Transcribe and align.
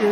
Et 0.00 0.04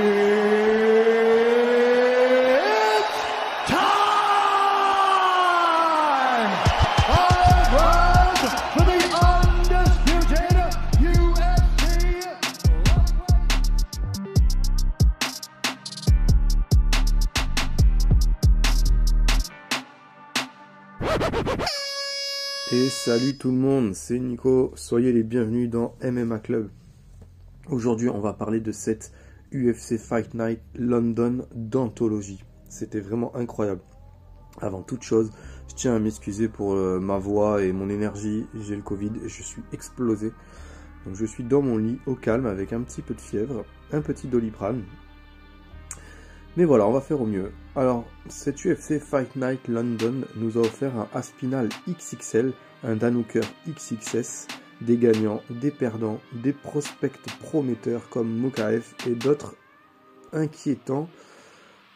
salut 22.91 23.37
tout 23.39 23.53
le 23.53 23.57
monde, 23.57 23.95
c'est 23.95 24.19
Nico, 24.19 24.73
soyez 24.75 25.13
les 25.13 25.23
bienvenus 25.23 25.71
dans 25.71 25.95
MMA 26.03 26.41
Club. 26.41 26.71
Aujourd'hui 27.69 28.09
on 28.09 28.19
va 28.19 28.33
parler 28.33 28.59
de 28.59 28.73
cette 28.73 29.13
UFC 29.57 29.99
Fight 29.99 30.35
Night 30.35 30.61
London 30.75 31.47
d'anthologie. 31.55 32.45
C'était 32.69 33.01
vraiment 33.01 33.35
incroyable. 33.37 33.81
Avant 34.61 34.83
toute 34.83 35.03
chose, 35.03 35.31
je 35.69 35.75
tiens 35.75 35.95
à 35.95 35.99
m'excuser 35.99 36.49
pour 36.49 36.75
euh, 36.75 36.99
ma 36.99 37.19
voix 37.19 37.63
et 37.63 37.73
mon 37.73 37.91
énergie, 37.91 38.47
j'ai 38.55 38.77
le 38.77 38.83
Covid 38.83 39.13
je 39.27 39.43
suis 39.43 39.63
explosé. 39.73 40.33
Donc 41.05 41.15
je 41.15 41.25
suis 41.25 41.45
dans 41.45 41.63
mon 41.63 41.77
lit 41.77 41.99
au 42.07 42.15
calme 42.15 42.47
avec 42.47 42.73
un 42.73 42.81
petit 42.81 43.03
peu 43.03 43.15
de 43.15 43.21
fièvre, 43.21 43.65
un 43.93 44.01
petit 44.01 44.27
doliprane. 44.27 44.83
Mais 46.57 46.65
voilà, 46.65 46.87
on 46.87 46.93
va 46.93 47.03
faire 47.03 47.21
au 47.21 47.27
mieux. 47.27 47.53
Alors, 47.75 48.07
cette 48.29 48.65
UFC 48.65 48.99
Fight 48.99 49.37
Night 49.37 49.69
London 49.69 50.23
nous 50.37 50.57
a 50.57 50.63
offert 50.63 50.97
un 50.97 51.07
Aspinal 51.13 51.69
XXL, 51.87 52.53
un 52.83 52.97
Danouker 52.97 53.43
XXS, 53.69 54.49
des 54.81 54.97
gagnants, 54.97 55.41
des 55.51 55.71
perdants, 55.71 56.21
des 56.33 56.53
prospects 56.53 57.19
prometteurs 57.41 58.09
comme 58.09 58.29
Mokaev 58.29 58.85
et 59.07 59.15
d'autres 59.15 59.55
inquiétants, 60.33 61.09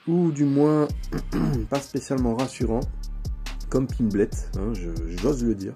ou 0.06 0.32
du 0.32 0.44
moins 0.44 0.88
pas 1.70 1.80
spécialement 1.80 2.34
rassurants, 2.34 2.80
comme 3.68 3.86
Pimblet, 3.86 4.30
hein, 4.58 4.72
j'ose 5.06 5.44
le 5.44 5.54
dire. 5.54 5.74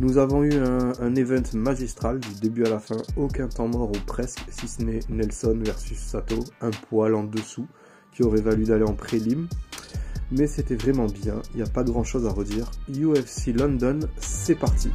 Nous 0.00 0.18
avons 0.18 0.42
eu 0.42 0.54
un, 0.54 0.92
un 1.00 1.14
event 1.14 1.42
magistral 1.54 2.18
du 2.18 2.34
début 2.40 2.64
à 2.64 2.70
la 2.70 2.78
fin, 2.78 2.96
aucun 3.16 3.48
temps 3.48 3.68
mort 3.68 3.90
ou 3.90 4.00
presque, 4.06 4.40
si 4.50 4.66
ce 4.66 4.82
n'est 4.82 5.00
Nelson 5.08 5.58
versus 5.62 5.98
Sato, 5.98 6.44
un 6.60 6.70
poil 6.70 7.14
en 7.14 7.24
dessous, 7.24 7.66
qui 8.12 8.22
aurait 8.22 8.40
valu 8.40 8.64
d'aller 8.64 8.84
en 8.84 8.94
prélim. 8.94 9.48
Mais 10.30 10.46
c'était 10.46 10.76
vraiment 10.76 11.06
bien, 11.06 11.42
il 11.52 11.56
n'y 11.56 11.62
a 11.62 11.70
pas 11.70 11.84
grand 11.84 12.04
chose 12.04 12.26
à 12.26 12.30
redire. 12.30 12.70
UFC 12.88 13.48
London, 13.48 14.00
c'est 14.16 14.54
parti. 14.54 14.90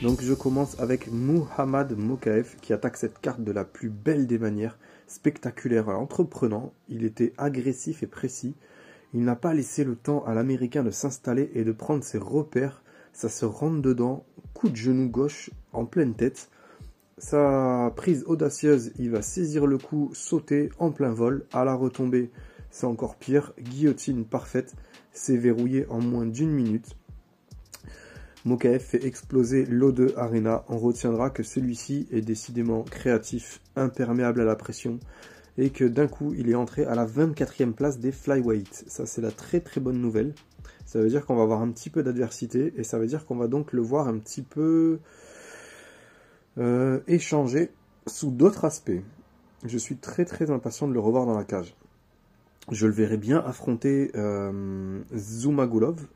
Donc 0.00 0.22
je 0.22 0.32
commence 0.32 0.78
avec 0.78 1.10
Muhammad 1.10 1.98
Mokaev 1.98 2.54
qui 2.60 2.72
attaque 2.72 2.96
cette 2.96 3.20
carte 3.20 3.42
de 3.42 3.50
la 3.50 3.64
plus 3.64 3.90
belle 3.90 4.28
des 4.28 4.38
manières, 4.38 4.78
spectaculaire 5.08 5.88
entreprenant. 5.88 6.72
Il 6.88 7.04
était 7.04 7.32
agressif 7.36 8.04
et 8.04 8.06
précis. 8.06 8.54
Il 9.12 9.24
n'a 9.24 9.34
pas 9.34 9.54
laissé 9.54 9.82
le 9.82 9.96
temps 9.96 10.24
à 10.24 10.34
l'américain 10.34 10.84
de 10.84 10.92
s'installer 10.92 11.50
et 11.54 11.64
de 11.64 11.72
prendre 11.72 12.04
ses 12.04 12.18
repères. 12.18 12.84
Ça 13.12 13.28
se 13.28 13.44
rentre 13.44 13.82
dedans, 13.82 14.24
coup 14.54 14.68
de 14.68 14.76
genou 14.76 15.08
gauche 15.08 15.50
en 15.72 15.84
pleine 15.84 16.14
tête. 16.14 16.48
Sa 17.16 17.92
prise 17.96 18.22
audacieuse, 18.28 18.92
il 19.00 19.10
va 19.10 19.22
saisir 19.22 19.66
le 19.66 19.78
coup, 19.78 20.10
sauter 20.12 20.70
en 20.78 20.92
plein 20.92 21.10
vol, 21.10 21.44
à 21.52 21.64
la 21.64 21.74
retombée, 21.74 22.30
c'est 22.70 22.86
encore 22.86 23.16
pire. 23.16 23.52
Guillotine 23.58 24.24
parfaite, 24.24 24.76
c'est 25.10 25.36
verrouillé 25.36 25.86
en 25.88 26.00
moins 26.00 26.26
d'une 26.26 26.52
minute. 26.52 26.94
Mokaev 28.48 28.80
fait 28.80 29.04
exploser 29.04 29.66
l'O2 29.66 30.16
Arena. 30.16 30.64
On 30.68 30.78
retiendra 30.78 31.28
que 31.28 31.42
celui-ci 31.42 32.08
est 32.10 32.22
décidément 32.22 32.82
créatif, 32.82 33.60
imperméable 33.76 34.40
à 34.40 34.44
la 34.44 34.56
pression, 34.56 34.98
et 35.58 35.68
que 35.68 35.84
d'un 35.84 36.08
coup, 36.08 36.32
il 36.34 36.48
est 36.48 36.54
entré 36.54 36.86
à 36.86 36.94
la 36.94 37.04
24e 37.06 37.72
place 37.72 37.98
des 37.98 38.10
flyweight. 38.10 38.84
Ça, 38.88 39.04
c'est 39.04 39.20
la 39.20 39.30
très 39.30 39.60
très 39.60 39.82
bonne 39.82 40.00
nouvelle. 40.00 40.34
Ça 40.86 40.98
veut 40.98 41.08
dire 41.08 41.26
qu'on 41.26 41.36
va 41.36 41.42
avoir 41.42 41.60
un 41.60 41.70
petit 41.70 41.90
peu 41.90 42.02
d'adversité, 42.02 42.72
et 42.76 42.84
ça 42.84 42.98
veut 42.98 43.06
dire 43.06 43.26
qu'on 43.26 43.36
va 43.36 43.48
donc 43.48 43.74
le 43.74 43.82
voir 43.82 44.08
un 44.08 44.16
petit 44.16 44.42
peu 44.42 44.98
euh, 46.56 47.00
échanger 47.06 47.70
sous 48.06 48.30
d'autres 48.30 48.64
aspects. 48.64 49.02
Je 49.66 49.76
suis 49.76 49.96
très 49.96 50.24
très 50.24 50.50
impatient 50.50 50.88
de 50.88 50.94
le 50.94 51.00
revoir 51.00 51.26
dans 51.26 51.36
la 51.36 51.44
cage. 51.44 51.76
Je 52.70 52.86
le 52.86 52.92
verrai 52.92 53.18
bien 53.18 53.42
affronter 53.44 54.10
euh, 54.14 55.00
Zumagulov, 55.14 56.06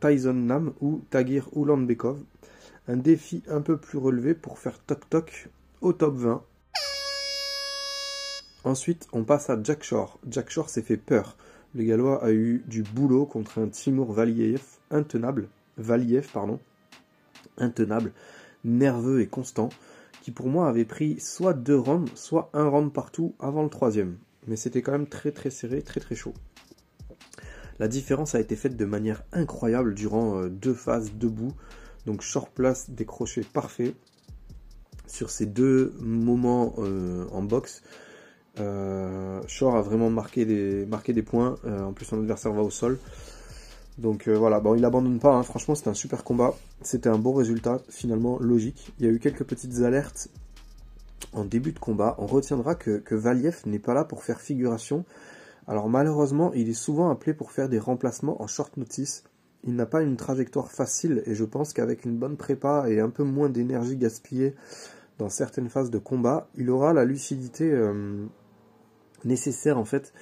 Tyson 0.00 0.34
Nam 0.34 0.72
ou 0.80 1.02
Tagir 1.10 1.48
Ulanbekov. 1.54 2.18
Un 2.88 2.96
défi 2.96 3.42
un 3.48 3.60
peu 3.60 3.76
plus 3.76 3.98
relevé 3.98 4.34
pour 4.34 4.58
faire 4.58 4.78
toc-toc 4.80 5.48
au 5.80 5.92
top 5.92 6.16
20. 6.16 6.42
Ensuite, 8.64 9.08
on 9.12 9.24
passe 9.24 9.50
à 9.50 9.60
Jack 9.62 9.82
Shore. 9.82 10.18
Jack 10.28 10.50
Shore 10.50 10.68
s'est 10.68 10.82
fait 10.82 10.96
peur. 10.96 11.36
Le 11.74 11.84
Gallois 11.84 12.22
a 12.22 12.32
eu 12.32 12.62
du 12.66 12.82
boulot 12.82 13.26
contre 13.26 13.58
un 13.58 13.68
Timur 13.68 14.12
Valiev 14.12 14.62
intenable. 14.90 15.48
Valiev, 15.78 16.28
pardon. 16.32 16.60
Intenable, 17.58 18.12
nerveux 18.64 19.20
et 19.20 19.26
constant, 19.26 19.68
qui 20.22 20.30
pour 20.30 20.48
moi 20.48 20.68
avait 20.68 20.84
pris 20.84 21.18
soit 21.18 21.54
deux 21.54 21.78
rounds, 21.78 22.10
soit 22.14 22.50
un 22.52 22.68
round 22.68 22.92
partout 22.92 23.34
avant 23.40 23.62
le 23.62 23.68
troisième. 23.68 24.16
Mais 24.46 24.56
c'était 24.56 24.82
quand 24.82 24.92
même 24.92 25.06
très 25.06 25.32
très 25.32 25.50
serré, 25.50 25.82
très 25.82 26.00
très 26.00 26.14
chaud. 26.14 26.34
La 27.82 27.88
différence 27.88 28.36
a 28.36 28.38
été 28.38 28.54
faite 28.54 28.76
de 28.76 28.84
manière 28.84 29.24
incroyable 29.32 29.94
durant 29.94 30.38
euh, 30.38 30.48
deux 30.48 30.72
phases 30.72 31.14
debout. 31.16 31.50
Donc 32.06 32.20
short 32.22 32.48
place 32.54 32.90
décroché 32.90 33.40
parfait. 33.40 33.96
Sur 35.08 35.30
ces 35.30 35.46
deux 35.46 35.92
moments 35.98 36.74
euh, 36.78 37.26
en 37.32 37.42
boxe, 37.42 37.82
euh, 38.60 39.40
Shore 39.48 39.74
a 39.74 39.82
vraiment 39.82 40.10
marqué 40.10 40.44
des, 40.44 41.22
points. 41.26 41.56
Euh, 41.64 41.82
en 41.82 41.92
plus, 41.92 42.04
son 42.04 42.20
adversaire 42.20 42.52
va 42.52 42.62
au 42.62 42.70
sol. 42.70 43.00
Donc 43.98 44.28
voilà, 44.28 44.60
bon, 44.60 44.76
il 44.76 44.84
abandonne 44.84 45.18
pas. 45.18 45.34
hein. 45.34 45.42
Franchement, 45.42 45.74
c'était 45.74 45.90
un 45.90 45.94
super 45.94 46.22
combat. 46.22 46.54
C'était 46.82 47.08
un 47.08 47.18
bon 47.18 47.32
résultat, 47.32 47.80
finalement 47.88 48.38
logique. 48.38 48.92
Il 49.00 49.06
y 49.06 49.08
a 49.08 49.12
eu 49.12 49.18
quelques 49.18 49.42
petites 49.42 49.80
alertes 49.80 50.28
en 51.32 51.44
début 51.44 51.72
de 51.72 51.80
combat. 51.80 52.14
On 52.18 52.26
retiendra 52.26 52.76
que 52.76 53.14
Valiev 53.16 53.62
n'est 53.66 53.80
pas 53.80 53.92
là 53.92 54.04
pour 54.04 54.22
faire 54.22 54.40
figuration. 54.40 55.04
Alors 55.66 55.88
malheureusement, 55.88 56.52
il 56.54 56.68
est 56.68 56.74
souvent 56.74 57.10
appelé 57.10 57.34
pour 57.34 57.52
faire 57.52 57.68
des 57.68 57.78
remplacements 57.78 58.42
en 58.42 58.46
short 58.46 58.76
notice. 58.76 59.24
Il 59.64 59.76
n'a 59.76 59.86
pas 59.86 60.02
une 60.02 60.16
trajectoire 60.16 60.70
facile 60.70 61.22
et 61.26 61.34
je 61.34 61.44
pense 61.44 61.72
qu'avec 61.72 62.04
une 62.04 62.16
bonne 62.16 62.36
prépa 62.36 62.86
et 62.88 62.98
un 62.98 63.10
peu 63.10 63.22
moins 63.22 63.48
d'énergie 63.48 63.96
gaspillée 63.96 64.54
dans 65.18 65.28
certaines 65.28 65.68
phases 65.68 65.90
de 65.90 65.98
combat, 65.98 66.48
il 66.56 66.68
aura 66.68 66.92
la 66.92 67.04
lucidité 67.04 67.70
euh, 67.70 68.26
nécessaire 69.24 69.78
en 69.78 69.84
fait 69.84 70.12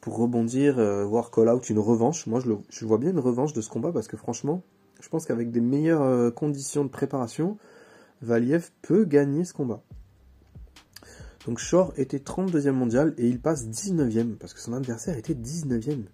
pour 0.00 0.16
rebondir, 0.16 0.78
euh, 0.78 1.04
voire 1.04 1.30
call 1.30 1.48
out 1.50 1.68
une 1.68 1.78
revanche. 1.78 2.26
Moi 2.26 2.40
je, 2.40 2.52
je 2.70 2.86
vois 2.86 2.98
bien 2.98 3.10
une 3.10 3.18
revanche 3.18 3.52
de 3.52 3.60
ce 3.60 3.68
combat 3.68 3.92
parce 3.92 4.08
que 4.08 4.16
franchement, 4.16 4.62
je 5.00 5.08
pense 5.10 5.26
qu'avec 5.26 5.50
des 5.50 5.60
meilleures 5.60 6.02
euh, 6.02 6.30
conditions 6.30 6.84
de 6.84 6.90
préparation, 6.90 7.58
Valiev 8.22 8.70
peut 8.80 9.04
gagner 9.04 9.44
ce 9.44 9.52
combat. 9.52 9.82
Donc 11.46 11.58
Shore 11.58 11.92
était 11.96 12.18
32e 12.18 12.72
mondial 12.72 13.14
et 13.18 13.26
il 13.26 13.40
passe 13.40 13.66
19e 13.66 14.36
parce 14.36 14.52
que 14.52 14.60
son 14.60 14.72
adversaire 14.72 15.16
était 15.16 15.34
19e. 15.34 16.04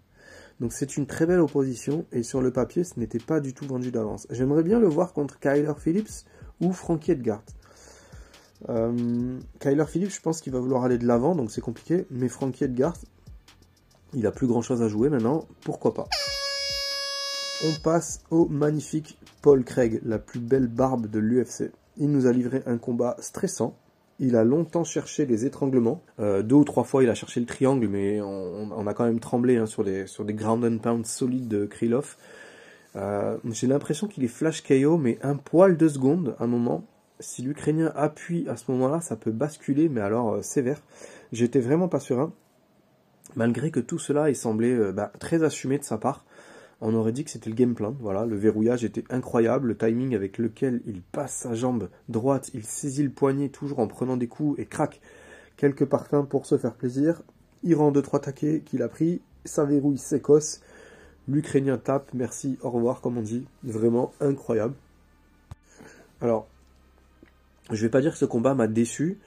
Donc 0.60 0.72
c'est 0.72 0.97
une 0.97 1.06
très 1.06 1.26
belle 1.26 1.41
opposition 1.41 2.06
et 2.12 2.22
sur 2.22 2.41
le 2.41 2.53
papier 2.53 2.84
ce 2.84 3.00
n'était 3.00 3.19
pas 3.19 3.41
du 3.41 3.54
tout 3.54 3.66
vendu 3.66 3.91
d'avance. 3.91 4.26
J'aimerais 4.31 4.62
bien 4.62 4.78
le 4.78 4.88
voir 4.88 5.12
contre 5.12 5.41
Kyler 5.41 5.72
Phillips 5.78 6.26
ou 6.60 6.72
Frankie 6.72 7.12
Edgard. 7.12 7.42
Euh, 8.69 9.38
Kyler 9.59 9.87
Phillips 9.87 10.15
je 10.15 10.21
pense 10.21 10.41
qu'il 10.41 10.53
va 10.53 10.60
vouloir 10.60 10.84
aller 10.84 10.98
de 10.98 11.06
l'avant 11.06 11.34
donc 11.34 11.50
c'est 11.50 11.60
compliqué 11.60 12.06
mais 12.10 12.28
Frankie 12.28 12.62
Edgard 12.62 12.94
il 14.15 14.26
a 14.26 14.31
plus 14.31 14.47
grand 14.47 14.60
chose 14.60 14.82
à 14.82 14.88
jouer 14.88 15.09
maintenant, 15.09 15.47
pourquoi 15.62 15.94
pas. 15.94 16.06
On 17.65 17.72
passe 17.82 18.21
au 18.31 18.47
magnifique 18.47 19.19
Paul 19.41 19.65
Craig, 19.65 20.00
la 20.04 20.19
plus 20.19 20.41
belle 20.41 20.66
barbe 20.66 21.06
de 21.06 21.19
l'UFC. 21.19 21.72
Il 21.97 22.10
nous 22.10 22.26
a 22.26 22.32
livré 22.32 22.62
un 22.66 22.77
combat 22.77 23.16
stressant. 23.21 23.78
Il 24.24 24.36
a 24.36 24.45
longtemps 24.45 24.84
cherché 24.84 25.27
les 25.27 25.47
étranglements. 25.47 26.01
Euh, 26.21 26.45
deux 26.45 26.54
ou 26.54 26.63
trois 26.63 26.84
fois, 26.84 27.03
il 27.03 27.10
a 27.10 27.15
cherché 27.15 27.41
le 27.41 27.47
triangle, 27.47 27.89
mais 27.89 28.21
on, 28.21 28.86
a 28.86 28.95
quand 28.95 29.04
même 29.04 29.19
tremblé 29.19 29.57
hein, 29.57 29.66
sur, 29.66 29.83
des, 29.83 30.07
ground 30.28 30.65
and 30.65 30.78
pound 30.78 31.04
solides 31.04 31.48
de 31.48 31.66
Krylov. 31.66 32.16
Euh, 32.95 33.36
J'ai 33.51 33.66
l'impression 33.66 34.07
qu'il 34.07 34.22
est 34.22 34.28
flash 34.28 34.63
KO, 34.63 34.97
mais 34.97 35.19
un 35.24 35.34
poil 35.34 35.77
de 35.77 35.89
seconde, 35.89 36.36
un 36.39 36.47
moment. 36.47 36.84
Si 37.19 37.42
l'Ukrainien 37.42 37.92
appuie 37.97 38.48
à 38.48 38.57
ce 38.57 38.71
moment-là, 38.71 39.01
ça 39.01 39.16
peut 39.16 39.33
basculer, 39.33 39.89
mais 39.89 40.01
alors 40.01 40.34
euh, 40.34 40.42
sévère. 40.42 40.80
J'étais 41.33 41.60
vraiment 41.60 41.89
pas 41.89 41.98
serein. 41.98 42.33
Malgré 43.34 43.72
que 43.72 43.80
tout 43.80 43.98
cela 43.98 44.30
ait 44.30 44.34
semblé 44.34 44.92
bah, 44.92 45.10
très 45.18 45.42
assumé 45.42 45.78
de 45.78 45.84
sa 45.84 45.98
part, 45.98 46.25
on 46.84 46.94
aurait 46.94 47.12
dit 47.12 47.24
que 47.24 47.30
c'était 47.30 47.48
le 47.48 47.54
game 47.54 47.74
plan. 47.74 47.94
Voilà, 48.00 48.26
le 48.26 48.36
verrouillage 48.36 48.84
était 48.84 49.04
incroyable, 49.08 49.68
le 49.68 49.76
timing 49.76 50.16
avec 50.16 50.36
lequel 50.36 50.82
il 50.84 51.00
passe 51.00 51.32
sa 51.32 51.54
jambe 51.54 51.88
droite, 52.08 52.50
il 52.54 52.64
saisit 52.64 53.04
le 53.04 53.10
poignet 53.10 53.48
toujours 53.48 53.78
en 53.78 53.86
prenant 53.86 54.16
des 54.16 54.26
coups 54.26 54.58
et 54.58 54.66
craque 54.66 55.00
quelques 55.56 55.84
parfums 55.84 56.26
pour 56.28 56.44
se 56.44 56.58
faire 56.58 56.74
plaisir. 56.74 57.22
Il 57.62 57.76
rend 57.76 57.92
deux 57.92 58.02
trois 58.02 58.18
taquets 58.18 58.62
qu'il 58.64 58.82
a 58.82 58.88
pris, 58.88 59.20
ça 59.44 59.64
verrouille 59.64 59.96
s'écosse. 59.96 60.60
L'Ukrainien 61.28 61.78
tape, 61.78 62.10
merci, 62.14 62.58
au 62.62 62.70
revoir 62.70 63.00
comme 63.00 63.16
on 63.16 63.22
dit, 63.22 63.46
vraiment 63.62 64.12
incroyable. 64.20 64.74
Alors, 66.20 66.48
Je 67.70 67.80
vais 67.80 67.90
pas 67.90 68.00
dire 68.00 68.12
que 68.12 68.18
ce 68.18 68.24
combat 68.24 68.54
m'a 68.54 68.66
déçu, 68.66 69.18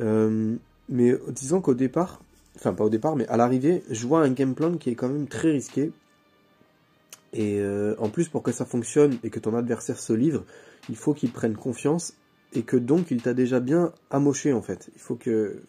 euh, 0.00 0.56
mais 0.90 1.14
disons 1.30 1.62
qu'au 1.62 1.72
départ, 1.72 2.20
enfin 2.56 2.74
pas 2.74 2.84
au 2.84 2.90
départ, 2.90 3.16
mais 3.16 3.26
à 3.28 3.38
l'arrivée, 3.38 3.82
je 3.90 4.06
vois 4.06 4.20
un 4.20 4.30
game 4.30 4.54
plan 4.54 4.76
qui 4.76 4.90
est 4.90 4.94
quand 4.94 5.08
même 5.08 5.26
très 5.26 5.50
risqué. 5.50 5.90
Et 7.32 7.58
euh, 7.60 7.94
en 7.98 8.08
plus, 8.08 8.28
pour 8.28 8.42
que 8.42 8.52
ça 8.52 8.64
fonctionne 8.64 9.18
et 9.22 9.30
que 9.30 9.40
ton 9.40 9.54
adversaire 9.54 9.98
se 9.98 10.12
livre, 10.12 10.44
il 10.88 10.96
faut 10.96 11.14
qu'il 11.14 11.30
prenne 11.30 11.56
confiance 11.56 12.14
et 12.52 12.62
que 12.62 12.76
donc 12.76 13.10
il 13.10 13.22
t'a 13.22 13.32
déjà 13.32 13.60
bien 13.60 13.92
amoché 14.10 14.52
en 14.52 14.60
fait. 14.60 14.90
Il 14.94 15.00
faut 15.00 15.16
que 15.16 15.62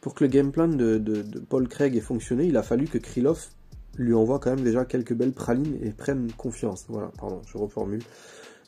pour 0.00 0.14
que 0.14 0.22
le 0.22 0.30
game 0.30 0.52
plan 0.52 0.68
de, 0.68 1.24
Paul 1.48 1.66
Craig 1.68 1.96
ait 1.96 2.00
fonctionné, 2.00 2.46
il 2.46 2.56
a 2.56 2.62
fallu 2.62 2.86
que 2.86 2.98
Krylov 2.98 3.48
lui 3.96 4.14
envoie 4.14 4.38
quand 4.38 4.50
même 4.50 4.64
déjà 4.64 4.84
quelques 4.84 5.14
belles 5.14 5.32
pralines 5.32 5.76
et 5.82 5.90
prenne 5.90 6.30
confiance. 6.32 6.86
Voilà, 6.88 7.10
pardon, 7.18 7.42
je 7.46 7.58
reformule. 7.58 8.02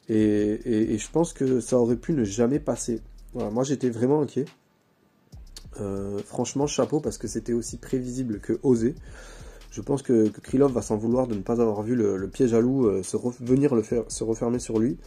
Et, 0.09 0.17
et, 0.19 0.95
et 0.95 0.99
je 0.99 1.11
pense 1.11 1.33
que 1.33 1.61
ça 1.61 1.79
aurait 1.79 1.97
pu 1.97 2.13
ne 2.13 2.25
jamais 2.25 2.59
passer. 2.59 3.01
Voilà, 3.33 3.51
moi 3.51 3.63
j'étais 3.63 3.91
vraiment 3.91 4.23
inquiet. 4.23 4.47
Euh, 5.81 6.19
franchement, 6.25 6.67
chapeau 6.67 7.01
parce 7.01 7.19
que 7.19 7.29
c'était 7.29 7.53
aussi 7.53 7.77
prévisible 7.77 8.41
que 8.41 8.59
osé. 8.63 8.95
Je 9.71 9.81
pense 9.81 10.03
que, 10.03 10.29
que 10.29 10.41
Krylov 10.41 10.73
va 10.73 10.83
s'en 10.83 10.97
vouloir 10.97 11.29
de 11.29 11.35
ne 11.35 11.43
pas 11.43 11.61
avoir 11.61 11.83
vu 11.83 11.95
le, 11.95 12.29
piège 12.29 12.55
à 12.55 12.61
loup 12.61 12.87
euh, 12.87 13.03
se 13.03 13.17
venir 13.41 13.73
se 14.09 14.25
refermer 14.25 14.59
sur 14.59 14.79
lui. 14.79 14.99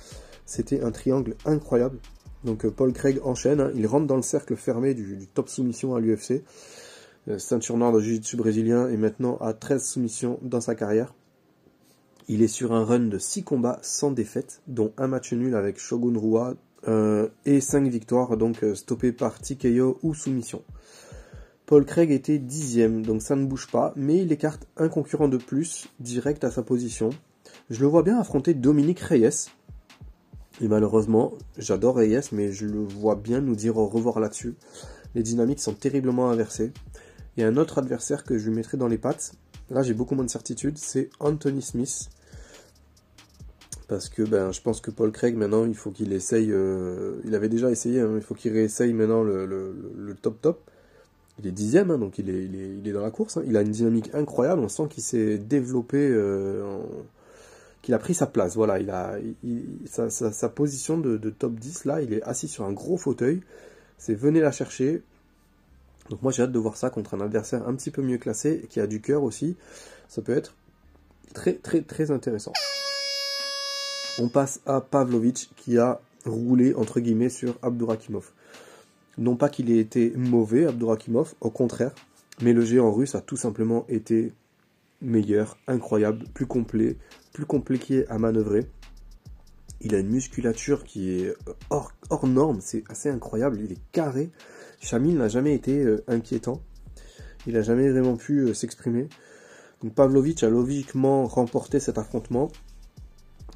C'était 0.46 0.82
un 0.82 0.92
triangle 0.92 1.36
incroyable. 1.46 2.00
Donc 2.46 2.66
euh, 2.66 2.72
Paul 2.72 2.94
Craig 2.94 3.20
enchaîne, 3.24 3.60
hein. 3.60 3.72
il 3.76 3.86
rentre 3.88 4.08
dans 4.08 4.16
le 4.16 4.22
cercle 4.22 4.56
fermé 4.56 4.94
du, 4.94 5.28
top 5.34 5.50
soumission 5.50 5.96
à 5.96 6.00
l'UFC. 6.00 6.44
Euh, 7.28 7.40
ceinture 7.40 7.78
noire 7.78 7.92
de 7.92 8.00
Jiu-Jitsu 8.00 8.38
brésilien 8.38 8.88
et 8.90 8.98
maintenant 8.98 9.38
à 9.38 9.54
13 9.54 9.84
soumissions 9.84 10.40
dans 10.42 10.62
sa 10.62 10.76
carrière. 10.76 11.14
Il 12.30 12.42
est 12.42 12.48
sur 12.48 12.72
un 12.72 12.86
run 12.86 13.08
de 13.08 13.18
6 13.18 13.44
combats 13.44 13.80
sans 13.82 14.12
défaite, 14.12 14.62
dont 14.68 14.94
un 14.98 15.08
match 15.08 15.34
nul 15.34 15.56
avec 15.56 15.78
Shogun 15.78 16.18
Rua 16.18 16.56
et 17.46 17.62
5 17.62 17.88
victoires, 17.88 18.38
donc 18.38 18.64
stoppées 18.76 19.12
par 19.12 19.40
TKO 19.40 20.00
ou 20.04 20.14
soumission. 20.14 20.64
Paul 21.66 21.86
Craig 21.86 22.12
était 22.12 22.40
dixième, 22.40 23.06
donc 23.06 23.22
ça 23.22 23.36
ne 23.36 23.46
bouge 23.46 23.68
pas, 23.72 23.94
mais 23.96 24.18
il 24.18 24.32
écarte 24.32 24.68
un 24.78 24.90
concurrent 24.90 25.28
de 25.28 25.38
plus, 25.38 25.88
direct 26.00 26.44
à 26.44 26.52
sa 26.52 26.62
position. 26.62 27.10
Je 27.70 27.82
le 27.82 27.88
vois 27.88 28.04
bien 28.04 28.20
affronter 28.20 28.54
Dominique 28.54 29.00
Reyes. 29.00 29.48
Et 30.62 30.68
malheureusement, 30.68 31.34
j'adore 31.58 31.96
Reyes, 31.96 32.30
mais 32.32 32.52
je 32.52 32.66
le 32.66 32.84
vois 32.84 33.16
bien 33.16 33.42
nous 33.42 33.56
dire 33.56 33.78
au 33.78 33.88
revoir 33.88 34.20
là-dessus. 34.20 34.56
Les 35.16 35.24
dynamiques 35.24 35.62
sont 35.62 35.74
terriblement 35.74 36.30
inversées. 36.30 36.72
Il 37.36 37.42
y 37.42 37.44
a 37.44 37.48
un 37.48 37.58
autre 37.58 37.78
adversaire 37.78 38.24
que 38.24 38.38
je 38.38 38.50
lui 38.50 38.56
mettrai 38.56 38.78
dans 38.78 38.88
les 38.88 38.98
pattes. 38.98 39.34
Là, 39.70 39.82
j'ai 39.82 39.94
beaucoup 39.94 40.16
moins 40.16 40.26
de 40.26 40.30
certitude. 40.30 40.78
C'est 40.78 41.10
Anthony 41.20 41.62
Smith. 41.62 42.10
Parce 43.88 44.10
que 44.10 44.24
ben, 44.24 44.52
je 44.52 44.62
pense 44.62 44.82
que 44.82 44.92
Paul 44.92 45.12
Craig, 45.12 45.36
maintenant, 45.36 45.66
il 45.66 45.76
faut 45.76 45.92
qu'il 45.92 46.14
essaye. 46.14 46.52
Euh, 46.52 47.22
il 47.26 47.36
avait 47.36 47.50
déjà 47.50 47.70
essayé, 47.70 48.00
hein, 48.02 48.14
il 48.16 48.22
faut 48.22 48.34
qu'il 48.34 48.54
réessaye 48.54 48.94
maintenant 48.94 49.24
le, 49.24 50.16
top 50.22 50.42
top. 50.42 50.70
Il 51.40 51.48
est 51.48 51.52
dixième, 51.52 51.90
hein, 51.92 51.98
donc 51.98 52.20
il 52.20 52.30
est, 52.30 52.46
il, 52.46 52.88
est, 52.88 52.92
dans 52.92 53.02
la 53.02 53.12
course. 53.12 53.38
Hein. 53.38 53.44
Il 53.48 53.58
a 53.58 53.62
une 53.62 53.72
dynamique 53.72 54.14
incroyable. 54.14 54.62
On 54.62 54.70
sent 54.70 54.88
qu'il 54.90 55.04
s'est 55.04 55.38
développé, 55.38 55.98
euh, 55.98 56.80
qu'il 57.82 57.94
a 57.94 58.00
pris 58.00 58.14
sa 58.14 58.28
place. 58.28 58.56
Voilà, 58.56 58.80
il 58.80 58.90
a 58.92 59.18
sa, 59.86 60.10
sa, 60.10 60.50
position 60.50 60.98
de, 60.98 61.18
top 61.30 61.56
10, 61.56 61.86
là, 61.86 62.02
il 62.02 62.14
est 62.14 62.24
assis 62.24 62.48
sur 62.48 62.66
un 62.66 62.72
gros 62.72 62.98
fauteuil. 62.98 63.42
C'est 63.98 64.14
venez 64.14 64.42
la 64.42 64.52
chercher. 64.52 65.02
Donc 66.10 66.22
moi 66.22 66.34
j'ai 66.34 66.44
hâte 66.44 66.52
de 66.52 66.60
voir 66.60 66.76
ça 66.76 66.90
contre 66.90 67.14
un 67.14 67.22
adversaire 67.22 67.66
un 67.68 67.74
petit 67.76 67.90
peu 67.90 68.02
mieux 68.02 68.18
classé 68.18 68.66
qui 68.70 68.82
a 68.82 68.88
du 68.88 69.00
cœur 69.00 69.24
aussi. 69.24 69.56
Ça 70.10 70.22
peut 70.22 70.36
être 70.36 70.54
très 71.34 71.54
très 71.54 71.82
très 71.82 72.12
intéressant. 72.12 72.52
On 74.20 74.28
passe 74.28 74.60
à 74.66 74.82
Pavlovic 74.82 75.52
qui 75.56 75.78
a 75.78 76.02
roulé 76.26 76.74
entre 76.74 77.00
guillemets 77.00 77.30
sur 77.30 77.58
Abdurakimov. 77.62 78.32
Non 79.18 79.36
pas 79.36 79.50
qu'il 79.50 79.72
ait 79.72 79.78
été 79.78 80.14
mauvais 80.16 80.66
Abdurakimov, 80.66 81.36
au 81.40 81.52
contraire, 81.52 81.94
mais 82.42 82.54
le 82.54 82.66
géant 82.66 82.92
russe 82.92 83.16
a 83.16 83.22
tout 83.22 83.38
simplement 83.38 83.86
été 83.88 84.34
meilleur, 85.02 85.58
incroyable, 85.68 86.26
plus 86.34 86.48
complet, 86.48 86.98
plus 87.32 87.46
compliqué 87.46 88.08
à 88.10 88.18
manœuvrer. 88.18 88.66
Il 89.82 89.94
a 89.94 90.00
une 90.00 90.10
musculature 90.10 90.84
qui 90.84 91.12
est 91.12 91.34
hors, 91.70 91.92
norme, 92.24 92.60
c'est 92.62 92.84
assez 92.90 93.10
incroyable, 93.10 93.60
il 93.62 93.74
est 93.74 93.82
carré. 93.92 94.32
Chamil 94.80 95.18
n'a 95.18 95.28
jamais 95.28 95.54
été 95.54 95.84
euh, 95.84 96.04
inquiétant. 96.08 96.62
Il 97.46 97.54
n'a 97.54 97.62
jamais 97.62 97.90
vraiment 97.90 98.16
pu 98.16 98.40
euh, 98.40 98.54
s'exprimer. 98.54 99.10
Donc 99.82 99.94
Pavlovic 99.94 100.42
a 100.44 100.50
logiquement 100.50 101.26
remporté 101.28 101.82
cet 101.82 101.98
affrontement. 101.98 102.50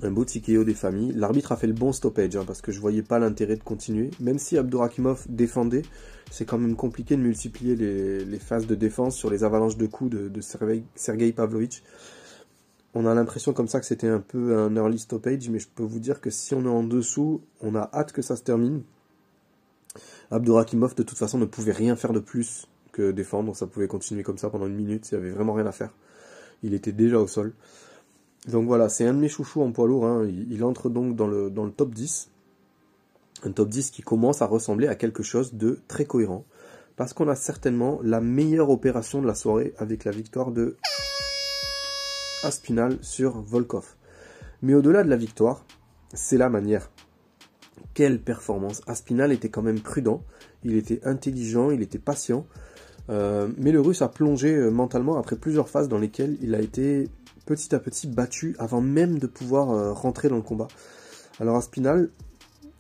Un 0.03 0.11
beau 0.11 0.25
TKO 0.25 0.63
des 0.63 0.75
familles. 0.75 1.11
L'arbitre 1.15 1.51
a 1.51 1.57
fait 1.57 1.67
le 1.67 1.73
bon 1.73 1.91
stoppage 1.91 2.35
hein, 2.35 2.43
parce 2.45 2.61
que 2.61 2.71
je 2.71 2.79
voyais 2.79 3.01
pas 3.01 3.17
l'intérêt 3.17 3.55
de 3.55 3.63
continuer. 3.63 4.11
Même 4.19 4.37
si 4.37 4.57
Abdurakimov 4.57 5.25
défendait, 5.27 5.81
c'est 6.29 6.45
quand 6.45 6.59
même 6.59 6.75
compliqué 6.75 7.15
de 7.15 7.21
multiplier 7.21 7.75
les, 7.75 8.39
phases 8.39 8.67
de 8.67 8.75
défense 8.75 9.15
sur 9.15 9.31
les 9.31 9.43
avalanches 9.43 9.77
de 9.77 9.87
coups 9.87 10.11
de, 10.11 10.29
de 10.29 10.41
Sergei 10.41 11.31
Pavlovich. 11.31 11.81
On 12.93 13.05
a 13.05 13.13
l'impression 13.13 13.53
comme 13.53 13.67
ça 13.67 13.79
que 13.79 13.85
c'était 13.85 14.07
un 14.07 14.19
peu 14.19 14.57
un 14.57 14.75
early 14.75 14.99
stoppage, 14.99 15.49
mais 15.49 15.59
je 15.59 15.67
peux 15.67 15.83
vous 15.83 15.99
dire 15.99 16.21
que 16.21 16.29
si 16.29 16.53
on 16.53 16.63
est 16.65 16.69
en 16.69 16.83
dessous, 16.83 17.41
on 17.61 17.75
a 17.75 17.89
hâte 17.93 18.11
que 18.11 18.21
ça 18.21 18.35
se 18.35 18.43
termine. 18.43 18.83
Abdurakimov 20.31 20.95
de 20.95 21.03
toute 21.03 21.17
façon 21.17 21.37
ne 21.37 21.45
pouvait 21.45 21.71
rien 21.71 21.95
faire 21.95 22.13
de 22.13 22.19
plus 22.19 22.67
que 22.91 23.11
défendre, 23.11 23.55
ça 23.55 23.67
pouvait 23.67 23.87
continuer 23.87 24.23
comme 24.23 24.37
ça 24.37 24.49
pendant 24.49 24.67
une 24.67 24.75
minute, 24.75 25.09
il 25.11 25.17
n'y 25.17 25.23
avait 25.23 25.31
vraiment 25.31 25.53
rien 25.53 25.65
à 25.65 25.71
faire. 25.71 25.93
Il 26.63 26.73
était 26.73 26.91
déjà 26.91 27.19
au 27.19 27.27
sol. 27.27 27.53
Donc 28.47 28.65
voilà, 28.67 28.87
c'est 28.87 29.05
un 29.05 29.13
de 29.13 29.19
mes 29.19 29.27
chouchous 29.27 29.61
en 29.61 29.71
poids 29.71 29.87
lourd, 29.87 30.05
hein. 30.05 30.25
il, 30.25 30.63
entre 30.63 30.89
donc 30.89 31.15
dans 31.15 31.27
le, 31.27 31.49
dans 31.49 31.65
le 31.65 31.71
top 31.71 31.93
10. 31.93 32.29
Un 33.43 33.51
top 33.51 33.69
10 33.69 33.91
qui 33.91 34.01
commence 34.01 34.41
à 34.41 34.45
ressembler 34.45 34.87
à 34.87 34.95
quelque 34.95 35.23
chose 35.23 35.53
de 35.53 35.79
très 35.87 36.05
cohérent. 36.05 36.45
Parce 36.95 37.13
qu'on 37.13 37.27
a 37.27 37.35
certainement 37.35 37.99
la 38.03 38.21
meilleure 38.21 38.69
opération 38.69 39.21
de 39.21 39.27
la 39.27 39.35
soirée 39.35 39.73
avec 39.77 40.05
la 40.05 40.11
victoire 40.11 40.51
de 40.51 40.77
Aspinal 42.43 42.97
sur 43.01 43.41
Volkov. 43.41 43.95
Mais 44.61 44.73
au-delà 44.73 45.03
de 45.03 45.09
la 45.09 45.17
victoire, 45.17 45.65
c'est 46.13 46.37
la 46.37 46.49
manière. 46.49 46.89
Quelle 47.93 48.21
performance 48.21 48.81
Aspinal 48.87 49.31
était 49.31 49.49
quand 49.49 49.61
même 49.61 49.79
prudent, 49.79 50.23
il 50.63 50.75
était 50.75 51.01
intelligent, 51.05 51.69
il 51.71 51.81
était 51.81 51.99
patient. 51.99 52.45
Euh, 53.09 53.47
mais 53.57 53.71
le 53.71 53.79
russe 53.79 54.01
a 54.01 54.09
plongé 54.09 54.53
euh, 54.53 54.69
mentalement 54.69 55.17
après 55.17 55.37
plusieurs 55.37 55.69
phases 55.69 55.87
dans 55.87 55.97
lesquelles 55.97 56.37
il 56.41 56.53
a 56.55 56.59
été 56.59 57.09
petit 57.47 57.73
à 57.73 57.79
petit 57.79 58.07
battu 58.07 58.55
avant 58.59 58.81
même 58.81 59.17
de 59.17 59.25
pouvoir 59.25 59.71
euh, 59.71 59.93
rentrer 59.93 60.29
dans 60.29 60.35
le 60.35 60.41
combat. 60.43 60.67
Alors 61.39 61.55
Aspinal 61.55 62.09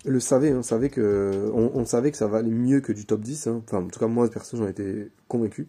le 0.05 0.19
savait, 0.19 0.53
on 0.53 0.63
savait 0.63 0.89
que, 0.89 1.51
on, 1.53 1.71
on, 1.73 1.85
savait 1.85 2.11
que 2.11 2.17
ça 2.17 2.27
valait 2.27 2.51
mieux 2.51 2.81
que 2.81 2.91
du 2.91 3.05
top 3.05 3.21
10. 3.21 3.47
Hein. 3.47 3.63
Enfin, 3.65 3.79
en 3.79 3.87
tout 3.87 3.99
cas, 3.99 4.07
moi, 4.07 4.29
perso, 4.29 4.57
j'en 4.57 4.67
étais 4.67 5.09
convaincu. 5.27 5.67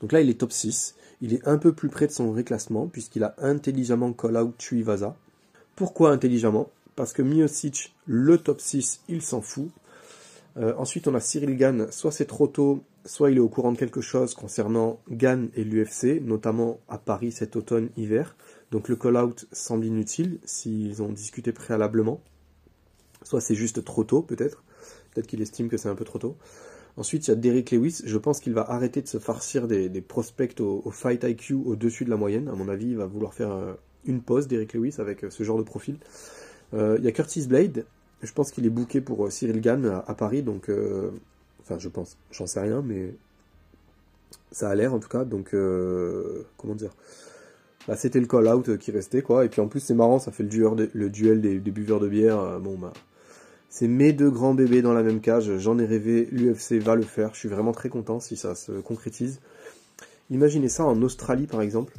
Donc 0.00 0.12
là, 0.12 0.20
il 0.20 0.30
est 0.30 0.40
top 0.40 0.52
6. 0.52 0.94
Il 1.20 1.34
est 1.34 1.46
un 1.46 1.58
peu 1.58 1.72
plus 1.72 1.88
près 1.88 2.06
de 2.06 2.12
son 2.12 2.32
réclassement, 2.32 2.86
puisqu'il 2.86 3.24
a 3.24 3.34
intelligemment 3.38 4.12
call-out 4.12 4.56
Tuivasa. 4.58 5.16
Pourquoi 5.74 6.10
intelligemment? 6.10 6.70
Parce 6.94 7.12
que 7.12 7.22
Miocic, 7.22 7.94
le 8.06 8.38
top 8.38 8.60
6, 8.60 9.00
il 9.08 9.22
s'en 9.22 9.40
fout. 9.40 9.68
Euh, 10.56 10.74
ensuite, 10.78 11.08
on 11.08 11.14
a 11.14 11.20
Cyril 11.20 11.56
Gann, 11.56 11.90
soit 11.90 12.12
c'est 12.12 12.24
trop 12.24 12.46
tôt, 12.46 12.82
soit 13.06 13.30
il 13.30 13.38
est 13.38 13.40
au 13.40 13.48
courant 13.48 13.72
de 13.72 13.78
quelque 13.78 14.00
chose 14.00 14.34
concernant 14.34 15.00
Gann 15.10 15.48
et 15.54 15.64
l'UFC, 15.64 16.20
notamment 16.20 16.80
à 16.88 16.98
Paris 16.98 17.32
cet 17.32 17.56
automne-hiver. 17.56 18.36
Donc 18.70 18.88
le 18.88 18.96
call-out 18.96 19.46
semble 19.52 19.86
inutile 19.86 20.38
s'ils 20.44 21.02
ont 21.02 21.12
discuté 21.12 21.52
préalablement. 21.52 22.20
Soit 23.22 23.40
c'est 23.40 23.54
juste 23.54 23.84
trop 23.84 24.04
tôt, 24.04 24.22
peut-être. 24.22 24.64
Peut-être 25.12 25.26
qu'il 25.26 25.40
estime 25.40 25.68
que 25.68 25.76
c'est 25.76 25.88
un 25.88 25.94
peu 25.94 26.04
trop 26.04 26.18
tôt. 26.18 26.36
Ensuite, 26.96 27.26
il 27.26 27.30
y 27.30 27.32
a 27.32 27.36
Derrick 27.36 27.70
Lewis. 27.70 28.02
Je 28.04 28.18
pense 28.18 28.40
qu'il 28.40 28.54
va 28.54 28.70
arrêter 28.70 29.02
de 29.02 29.08
se 29.08 29.18
farcir 29.18 29.68
des, 29.68 29.88
prospects 30.00 30.60
au, 30.60 30.90
Fight 30.90 31.24
IQ 31.24 31.54
au-dessus 31.54 32.04
de 32.04 32.10
la 32.10 32.16
moyenne. 32.16 32.48
À 32.48 32.52
mon 32.52 32.68
avis, 32.68 32.88
il 32.88 32.96
va 32.96 33.06
vouloir 33.06 33.34
faire 33.34 33.52
euh, 33.52 33.74
une 34.04 34.22
pause, 34.22 34.48
Derrick 34.48 34.72
Lewis, 34.72 34.96
avec 34.98 35.24
euh, 35.24 35.30
ce 35.30 35.42
genre 35.42 35.58
de 35.58 35.62
profil. 35.62 35.98
Euh, 36.74 36.96
il 36.98 37.04
y 37.04 37.08
a 37.08 37.12
Curtis 37.12 37.46
Blade. 37.46 37.84
Je 38.22 38.32
pense 38.32 38.50
qu'il 38.50 38.64
est 38.64 38.70
booké 38.70 39.02
pour 39.02 39.30
Cyril 39.30 39.60
Gann 39.60 39.84
à, 39.84 39.98
à 40.06 40.14
Paris. 40.14 40.42
Donc, 40.42 40.70
enfin, 41.66 41.78
je 41.78 41.88
pense. 41.88 42.16
J'en 42.30 42.46
sais 42.46 42.60
rien, 42.60 42.82
mais 42.82 43.14
ça 44.52 44.68
a 44.70 44.74
l'air 44.74 44.94
en 44.94 44.98
tout 44.98 45.08
cas. 45.08 45.24
Donc, 45.24 45.50
comment 46.56 46.74
dire 46.74 46.92
bah, 47.88 47.94
c'était 47.94 48.18
le 48.18 48.26
call-out 48.26 48.78
qui 48.78 48.90
restait, 48.90 49.22
quoi. 49.22 49.44
Et 49.44 49.48
puis 49.48 49.60
en 49.60 49.68
plus, 49.68 49.78
c'est 49.78 49.94
marrant, 49.94 50.18
ça 50.18 50.32
fait 50.32 50.42
le 50.42 51.08
duel, 51.08 51.40
des, 51.40 51.58
buveurs 51.60 52.00
de 52.00 52.08
bière. 52.08 52.58
Bon, 52.58 52.76
bah, 52.76 52.92
c'est 53.68 53.88
mes 53.88 54.12
deux 54.12 54.30
grands 54.30 54.54
bébés 54.54 54.82
dans 54.82 54.92
la 54.94 55.02
même 55.02 55.20
cage. 55.20 55.58
J'en 55.58 55.78
ai 55.78 55.84
rêvé. 55.84 56.28
L'UFC 56.32 56.82
va 56.82 56.94
le 56.94 57.02
faire. 57.02 57.34
Je 57.34 57.38
suis 57.38 57.48
vraiment 57.48 57.72
très 57.72 57.88
content 57.88 58.20
si 58.20 58.36
ça 58.36 58.54
se 58.54 58.72
concrétise. 58.72 59.40
Imaginez 60.30 60.68
ça 60.68 60.84
en 60.84 61.00
Australie, 61.02 61.46
par 61.46 61.60
exemple. 61.60 61.94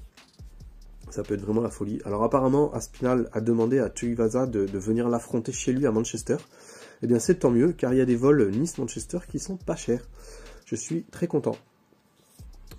Ça 1.10 1.24
peut 1.24 1.36
être 1.36 1.42
vraiment 1.42 1.62
la 1.62 1.70
folie. 1.70 2.02
Alors 2.04 2.24
apparemment, 2.24 2.74
Aspinal 2.74 3.30
a 3.32 3.40
demandé 3.42 3.80
à 3.80 3.90
Tuivasa 3.90 4.46
de, 4.46 4.66
de 4.66 4.78
venir 4.78 5.08
l'affronter 5.08 5.54
chez 5.54 5.72
lui 5.72 5.86
à 5.86 5.92
Manchester. 5.92 6.38
Eh 7.04 7.08
bien, 7.08 7.20
c'est 7.20 7.36
tant 7.36 7.52
mieux, 7.52 7.74
car 7.74 7.94
il 7.94 7.98
y 7.98 8.02
a 8.02 8.06
des 8.06 8.16
vols 8.16 8.50
Nice-Manchester 8.52 9.20
qui 9.30 9.40
sont 9.40 9.58
pas 9.58 9.76
chers. 9.76 10.02
Je 10.66 10.76
suis 10.76 11.04
très 11.04 11.28
content. 11.28 11.56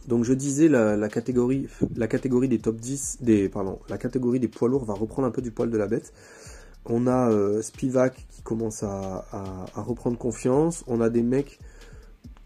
Donc 0.08 0.24
je 0.24 0.32
disais 0.32 0.68
la, 0.68 1.08
catégorie 1.08 1.68
des 2.48 2.58
top 2.58 2.76
10 2.76 3.18
des 3.20 3.50
pardon, 3.50 3.78
la 3.90 3.98
catégorie 3.98 4.40
des 4.40 4.48
poids 4.48 4.68
lourds 4.68 4.86
va 4.86 4.94
reprendre 4.94 5.28
un 5.28 5.30
peu 5.30 5.42
du 5.42 5.50
poil 5.50 5.70
de 5.70 5.76
la 5.76 5.86
bête. 5.86 6.14
On 6.86 7.06
a 7.06 7.30
euh, 7.30 7.60
Spivak 7.60 8.26
qui 8.30 8.40
commence 8.40 8.82
à, 8.82 9.26
reprendre 9.74 10.16
confiance. 10.16 10.82
On 10.86 11.02
a 11.02 11.10
des 11.10 11.22
mecs 11.22 11.58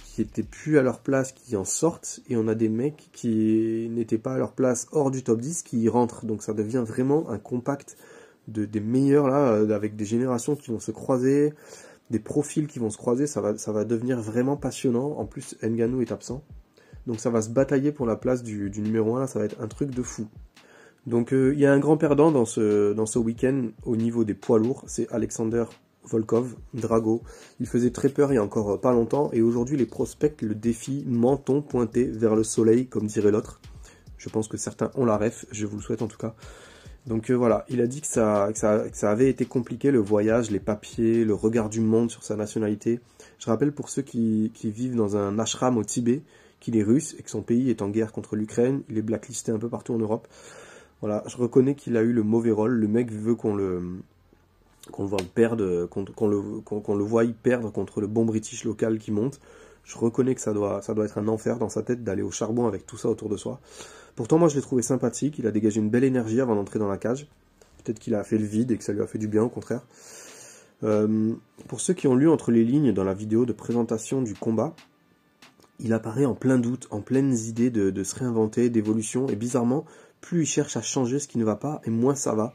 qui 0.04 0.22
étaient 0.22 0.42
plus 0.42 0.78
à 0.78 0.82
leur 0.82 0.98
place 0.98 1.30
qui 1.30 1.54
en 1.54 1.64
sortent. 1.64 2.20
Et 2.28 2.36
on 2.36 2.48
a 2.48 2.56
des 2.56 2.68
mecs 2.68 3.10
qui 3.12 3.88
n'étaient 3.92 4.18
pas 4.18 4.34
à 4.34 4.38
leur 4.38 4.52
place 4.52 4.88
hors 4.90 5.12
du 5.12 5.22
top 5.22 5.40
10 5.40 5.62
qui 5.62 5.80
y 5.80 5.88
rentrent. 5.88 6.26
Donc 6.26 6.42
ça 6.42 6.54
devient 6.54 6.82
vraiment 6.84 7.30
un 7.30 7.38
compact 7.38 7.96
de, 8.48 8.64
des 8.64 8.80
meilleurs 8.80 9.28
là, 9.28 9.52
euh, 9.52 9.70
avec 9.70 9.96
des 9.96 10.04
générations 10.04 10.56
qui 10.56 10.70
vont 10.70 10.80
se 10.80 10.90
croiser, 10.90 11.52
des 12.10 12.18
profils 12.18 12.66
qui 12.66 12.78
vont 12.78 12.90
se 12.90 12.98
croiser. 12.98 13.26
Ça 13.26 13.40
va, 13.40 13.56
ça 13.58 13.72
va 13.72 13.84
devenir 13.84 14.20
vraiment 14.20 14.56
passionnant. 14.56 15.18
En 15.18 15.24
plus, 15.24 15.56
Nganou 15.62 16.02
est 16.02 16.12
absent. 16.12 16.42
Donc 17.06 17.20
ça 17.20 17.30
va 17.30 17.42
se 17.42 17.50
batailler 17.50 17.92
pour 17.92 18.06
la 18.06 18.16
place 18.16 18.42
du, 18.42 18.70
numéro 18.76 19.16
1. 19.16 19.20
Là, 19.20 19.26
ça 19.26 19.38
va 19.38 19.44
être 19.44 19.60
un 19.60 19.68
truc 19.68 19.90
de 19.90 20.02
fou. 20.02 20.28
Donc 21.06 21.32
euh, 21.32 21.52
il 21.54 21.60
y 21.60 21.66
a 21.66 21.72
un 21.72 21.80
grand 21.80 21.96
perdant 21.96 22.30
dans 22.30 22.44
ce, 22.44 22.92
dans 22.92 23.06
ce 23.06 23.18
week-end 23.18 23.68
au 23.84 23.96
niveau 23.96 24.24
des 24.24 24.34
poids 24.34 24.60
lourds, 24.60 24.84
c'est 24.86 25.10
Alexander 25.10 25.64
Volkov, 26.04 26.54
Drago. 26.74 27.22
Il 27.58 27.66
faisait 27.66 27.90
très 27.90 28.08
peur 28.08 28.32
il 28.32 28.36
y 28.36 28.38
a 28.38 28.42
encore 28.42 28.70
euh, 28.70 28.76
pas 28.76 28.92
longtemps 28.92 29.30
et 29.32 29.42
aujourd'hui 29.42 29.76
les 29.76 29.86
prospects 29.86 30.40
le 30.42 30.54
défient 30.54 31.04
menton 31.08 31.60
pointé 31.60 32.04
vers 32.04 32.36
le 32.36 32.44
soleil 32.44 32.86
comme 32.86 33.06
dirait 33.06 33.32
l'autre. 33.32 33.60
Je 34.16 34.28
pense 34.28 34.46
que 34.46 34.56
certains 34.56 34.92
ont 34.94 35.04
la 35.04 35.16
ref, 35.16 35.46
je 35.50 35.66
vous 35.66 35.76
le 35.76 35.82
souhaite 35.82 36.02
en 36.02 36.06
tout 36.06 36.18
cas. 36.18 36.36
Donc 37.06 37.30
euh, 37.30 37.34
voilà, 37.34 37.64
il 37.68 37.80
a 37.80 37.86
dit 37.86 38.00
que 38.00 38.06
ça, 38.06 38.52
avait 39.02 39.28
été 39.28 39.44
compliqué 39.44 39.90
le 39.90 39.98
voyage, 39.98 40.50
les 40.50 40.60
papiers, 40.60 41.24
le 41.24 41.34
regard 41.34 41.68
du 41.68 41.80
monde 41.80 42.10
sur 42.10 42.22
sa 42.22 42.36
nationalité. 42.36 43.00
Je 43.38 43.46
rappelle 43.46 43.72
pour 43.72 43.88
ceux 43.88 44.02
qui, 44.02 44.52
vivent 44.62 44.94
dans 44.94 45.16
un 45.16 45.38
ashram 45.38 45.78
au 45.78 45.84
Tibet 45.84 46.22
qu'il 46.60 46.76
est 46.76 46.84
russe 46.84 47.16
et 47.18 47.22
que 47.22 47.30
son 47.30 47.42
pays 47.42 47.70
est 47.70 47.82
en 47.82 47.88
guerre 47.88 48.12
contre 48.12 48.36
l'Ukraine, 48.36 48.82
il 48.88 48.96
est 48.96 49.02
blacklisté 49.02 49.50
un 49.50 49.58
peu 49.58 49.68
partout 49.68 49.94
en 49.94 49.98
Europe. 49.98 50.28
Voilà, 51.00 51.24
je 51.26 51.36
reconnais 51.36 51.74
qu'il 51.74 51.96
a 51.96 52.02
eu 52.02 52.12
le 52.12 52.22
mauvais 52.22 52.52
rôle. 52.52 52.74
Le 52.74 52.86
mec 52.86 53.10
veut 53.10 53.34
qu'on 53.34 53.56
le 53.56 53.82
qu'on 54.90 55.02
le 55.02 55.08
voie 55.08 55.18
perdre, 55.34 55.64
le 55.64 57.04
voie 57.04 57.24
perdre 57.42 57.70
contre 57.72 58.00
le 58.00 58.06
bon 58.06 58.24
British 58.24 58.64
local 58.64 58.98
qui 58.98 59.10
monte. 59.10 59.40
Je 59.84 59.98
reconnais 59.98 60.34
que 60.34 60.40
ça 60.40 60.52
doit 60.52 60.80
être 61.04 61.18
un 61.18 61.28
enfer 61.28 61.58
dans 61.58 61.68
sa 61.68 61.82
tête 61.82 62.04
d'aller 62.04 62.22
au 62.22 62.30
charbon 62.30 62.66
avec 62.66 62.86
tout 62.86 62.96
ça 62.96 63.08
autour 63.08 63.28
de 63.28 63.36
soi. 63.36 63.60
Pourtant, 64.14 64.38
moi, 64.38 64.48
je 64.48 64.56
l'ai 64.56 64.62
trouvé 64.62 64.82
sympathique. 64.82 65.38
Il 65.38 65.46
a 65.46 65.50
dégagé 65.50 65.80
une 65.80 65.90
belle 65.90 66.04
énergie 66.04 66.40
avant 66.40 66.54
d'entrer 66.54 66.78
dans 66.78 66.88
la 66.88 66.98
cage. 66.98 67.26
Peut-être 67.82 67.98
qu'il 67.98 68.14
a 68.14 68.22
fait 68.22 68.38
le 68.38 68.44
vide 68.44 68.70
et 68.70 68.78
que 68.78 68.84
ça 68.84 68.92
lui 68.92 69.02
a 69.02 69.06
fait 69.06 69.18
du 69.18 69.28
bien, 69.28 69.42
au 69.42 69.48
contraire. 69.48 69.82
Euh, 70.84 71.32
pour 71.68 71.80
ceux 71.80 71.94
qui 71.94 72.06
ont 72.06 72.14
lu 72.14 72.28
entre 72.28 72.50
les 72.50 72.64
lignes 72.64 72.92
dans 72.92 73.04
la 73.04 73.14
vidéo 73.14 73.46
de 73.46 73.52
présentation 73.52 74.22
du 74.22 74.34
combat, 74.34 74.74
il 75.80 75.92
apparaît 75.92 76.24
en 76.24 76.34
plein 76.34 76.58
doute, 76.58 76.86
en 76.90 77.00
pleines 77.00 77.36
idées 77.36 77.70
de, 77.70 77.90
de 77.90 78.04
se 78.04 78.14
réinventer, 78.14 78.70
d'évolution, 78.70 79.28
et 79.28 79.36
bizarrement, 79.36 79.84
plus 80.20 80.42
il 80.42 80.46
cherche 80.46 80.76
à 80.76 80.82
changer 80.82 81.18
ce 81.18 81.26
qui 81.28 81.38
ne 81.38 81.44
va 81.44 81.56
pas, 81.56 81.80
et 81.84 81.90
moins 81.90 82.14
ça 82.14 82.34
va, 82.34 82.54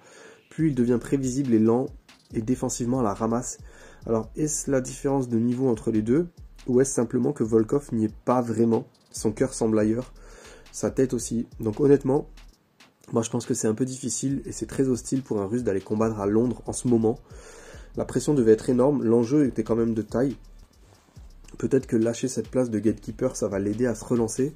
plus 0.50 0.69
il 0.69 0.75
devient 0.75 1.00
prévisible 1.00 1.53
et 1.53 1.60
lent, 1.60 1.88
et 2.34 2.41
défensivement 2.41 3.00
à 3.00 3.03
la 3.03 3.13
ramasse. 3.13 3.57
Alors, 4.05 4.29
est-ce 4.36 4.72
la 4.72 4.81
différence 4.81 5.27
de 5.27 5.38
niveau 5.38 5.69
entre 5.69 5.91
les 5.91 6.01
deux, 6.01 6.27
ou 6.68 6.82
est-ce 6.82 6.94
simplement 6.94 7.34
que 7.34 7.44
Volkov 7.44 7.90
n'y 7.94 8.06
est 8.06 8.16
pas 8.26 8.42
vraiment 8.42 8.88
Son 9.12 9.32
cœur 9.32 9.54
semble 9.54 9.80
ailleurs, 9.80 10.14
sa 10.72 10.92
tête 10.92 11.14
aussi. 11.14 11.48
Donc 11.60 11.80
honnêtement, 11.80 12.30
moi 13.12 13.22
je 13.22 13.30
pense 13.30 13.46
que 13.46 13.54
c'est 13.54 13.68
un 13.68 13.74
peu 13.74 13.86
difficile, 13.86 14.42
et 14.46 14.52
c'est 14.52 14.66
très 14.66 14.88
hostile 14.88 15.24
pour 15.24 15.42
un 15.42 15.48
russe 15.48 15.64
d'aller 15.64 15.82
combattre 15.82 16.20
à 16.20 16.26
Londres 16.26 16.62
en 16.66 16.74
ce 16.74 16.88
moment. 16.88 17.20
La 17.96 18.06
pression 18.06 18.34
devait 18.34 18.52
être 18.52 18.70
énorme, 18.70 19.04
l'enjeu 19.04 19.46
était 19.48 19.64
quand 19.64 19.76
même 19.76 19.94
de 19.94 20.02
taille. 20.02 20.36
Peut-être 21.58 21.88
que 21.88 21.96
lâcher 21.96 22.28
cette 22.28 22.50
place 22.50 22.70
de 22.70 22.78
gatekeeper, 22.78 23.36
ça 23.36 23.48
va 23.48 23.58
l'aider 23.58 23.88
à 23.88 23.96
se 23.96 24.06
relancer, 24.06 24.54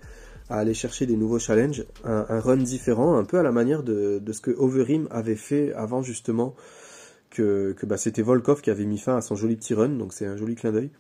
à 0.50 0.58
aller 0.58 0.74
chercher 0.74 1.06
des 1.06 1.16
nouveaux 1.16 1.40
challenges, 1.40 1.86
un, 2.04 2.26
un 2.30 2.40
run 2.40 2.58
différent, 2.58 3.18
un 3.18 3.24
peu 3.24 3.40
à 3.40 3.44
la 3.44 3.52
manière 3.52 3.84
de, 3.84 4.22
ce 4.32 4.42
que 4.42 4.52
Overeem 4.52 5.08
avait 5.10 5.36
fait 5.36 5.74
avant 5.74 6.04
justement 6.04 6.56
que, 7.32 7.74
que 7.78 7.86
bah, 7.86 7.98
c'était 7.98 8.22
Volkov 8.22 8.62
qui 8.62 8.70
avait 8.70 8.86
mis 8.86 8.98
fin 8.98 9.16
à 9.16 9.22
son 9.22 9.36
joli 9.36 9.56
petit 9.56 9.74
run, 9.74 9.90
donc 9.90 10.14
c'est 10.14 10.26
un 10.26 10.36
joli 10.36 10.56
clin 10.56 10.72
d'œil. 10.72 10.92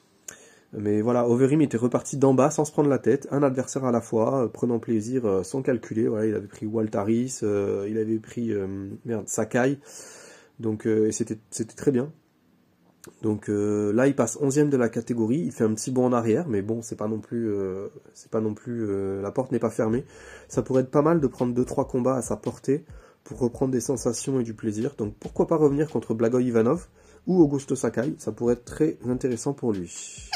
Mais 0.74 1.02
voilà, 1.02 1.28
Overeem 1.28 1.62
était 1.62 1.78
reparti 1.78 2.16
d'en 2.18 2.34
bas 2.34 2.50
sans 2.50 2.64
se 2.64 2.72
prendre 2.72 2.90
la 2.90 3.00
tête, 3.00 3.28
un 3.32 3.44
adversaire 3.44 3.84
à 3.84 3.92
la 3.92 4.00
fois, 4.00 4.46
euh, 4.46 4.48
prenant 4.48 4.80
plaisir 4.80 5.26
euh, 5.26 5.44
sans 5.44 5.62
calculer. 5.62 6.08
Voilà, 6.08 6.28
il 6.28 6.36
avait 6.36 6.48
pris 6.48 6.66
Waltaris, 6.66 7.40
euh, 7.44 7.88
il 7.90 7.98
avait 7.98 8.20
pris 8.20 8.54
euh, 8.54 8.88
Sakai, 9.26 9.80
donc 10.60 10.88
c'était 11.12 11.38
très 11.76 11.92
bien. 11.92 12.12
Donc 13.24 13.48
là, 13.48 14.06
il 14.06 14.16
passe 14.16 14.38
11e 14.38 14.70
de 14.70 14.78
la 14.78 14.88
catégorie, 14.88 15.40
il 15.40 15.52
fait 15.52 15.64
un 15.64 15.74
petit 15.74 15.90
bond 15.90 16.06
en 16.06 16.14
arrière, 16.14 16.48
mais 16.48 16.62
bon, 16.62 16.84
c'est 16.84 16.96
pas 16.96 17.08
non 17.08 17.20
plus, 17.20 17.52
c'est 18.14 18.30
pas 18.30 18.42
non 18.42 18.54
plus, 18.54 18.88
la 19.22 19.32
porte 19.32 19.52
n'est 19.52 19.60
pas 19.60 19.72
fermée. 19.72 20.06
Ça 20.48 20.62
pourrait 20.62 20.84
être 20.84 20.92
pas 20.92 21.02
mal 21.02 21.20
de 21.20 21.26
prendre 21.26 21.60
2-3 21.60 21.88
combats 21.90 22.16
à 22.16 22.22
sa 22.22 22.38
portée 22.38 22.86
pour 23.24 23.40
reprendre 23.40 23.72
des 23.72 23.82
sensations 23.82 24.40
et 24.40 24.44
du 24.44 24.54
plaisir. 24.54 24.94
Donc 25.00 25.16
pourquoi 25.20 25.48
pas 25.48 25.56
revenir 25.56 25.90
contre 25.90 26.14
Blagoy 26.14 26.46
Ivanov 26.46 26.90
ou 27.26 27.42
Augusto 27.42 27.76
Sakai, 27.76 28.14
ça 28.20 28.32
pourrait 28.32 28.54
être 28.54 28.66
très 28.66 29.00
intéressant 29.10 29.54
pour 29.54 29.74
lui. 29.74 30.30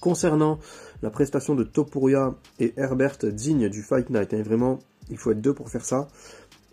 Concernant 0.00 0.58
la 1.02 1.10
prestation 1.10 1.54
de 1.54 1.62
Topuria 1.62 2.34
et 2.58 2.72
Herbert 2.78 3.18
digne 3.22 3.68
du 3.68 3.82
Fight 3.82 4.08
Night, 4.08 4.32
hein, 4.32 4.42
vraiment, 4.42 4.78
il 5.10 5.18
faut 5.18 5.30
être 5.32 5.42
deux 5.42 5.52
pour 5.52 5.68
faire 5.68 5.84
ça. 5.84 6.08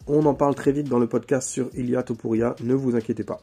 On 0.07 0.25
en 0.25 0.34
parle 0.34 0.55
très 0.55 0.72
vite 0.72 0.88
dans 0.88 1.00
le 1.00 1.07
podcast 1.07 1.50
sur 1.50 1.69
Ilia 1.75 2.03
Topuria, 2.03 2.55
ne 2.63 2.74
vous 2.74 2.96
inquiétez 2.96 3.25
pas. 3.25 3.41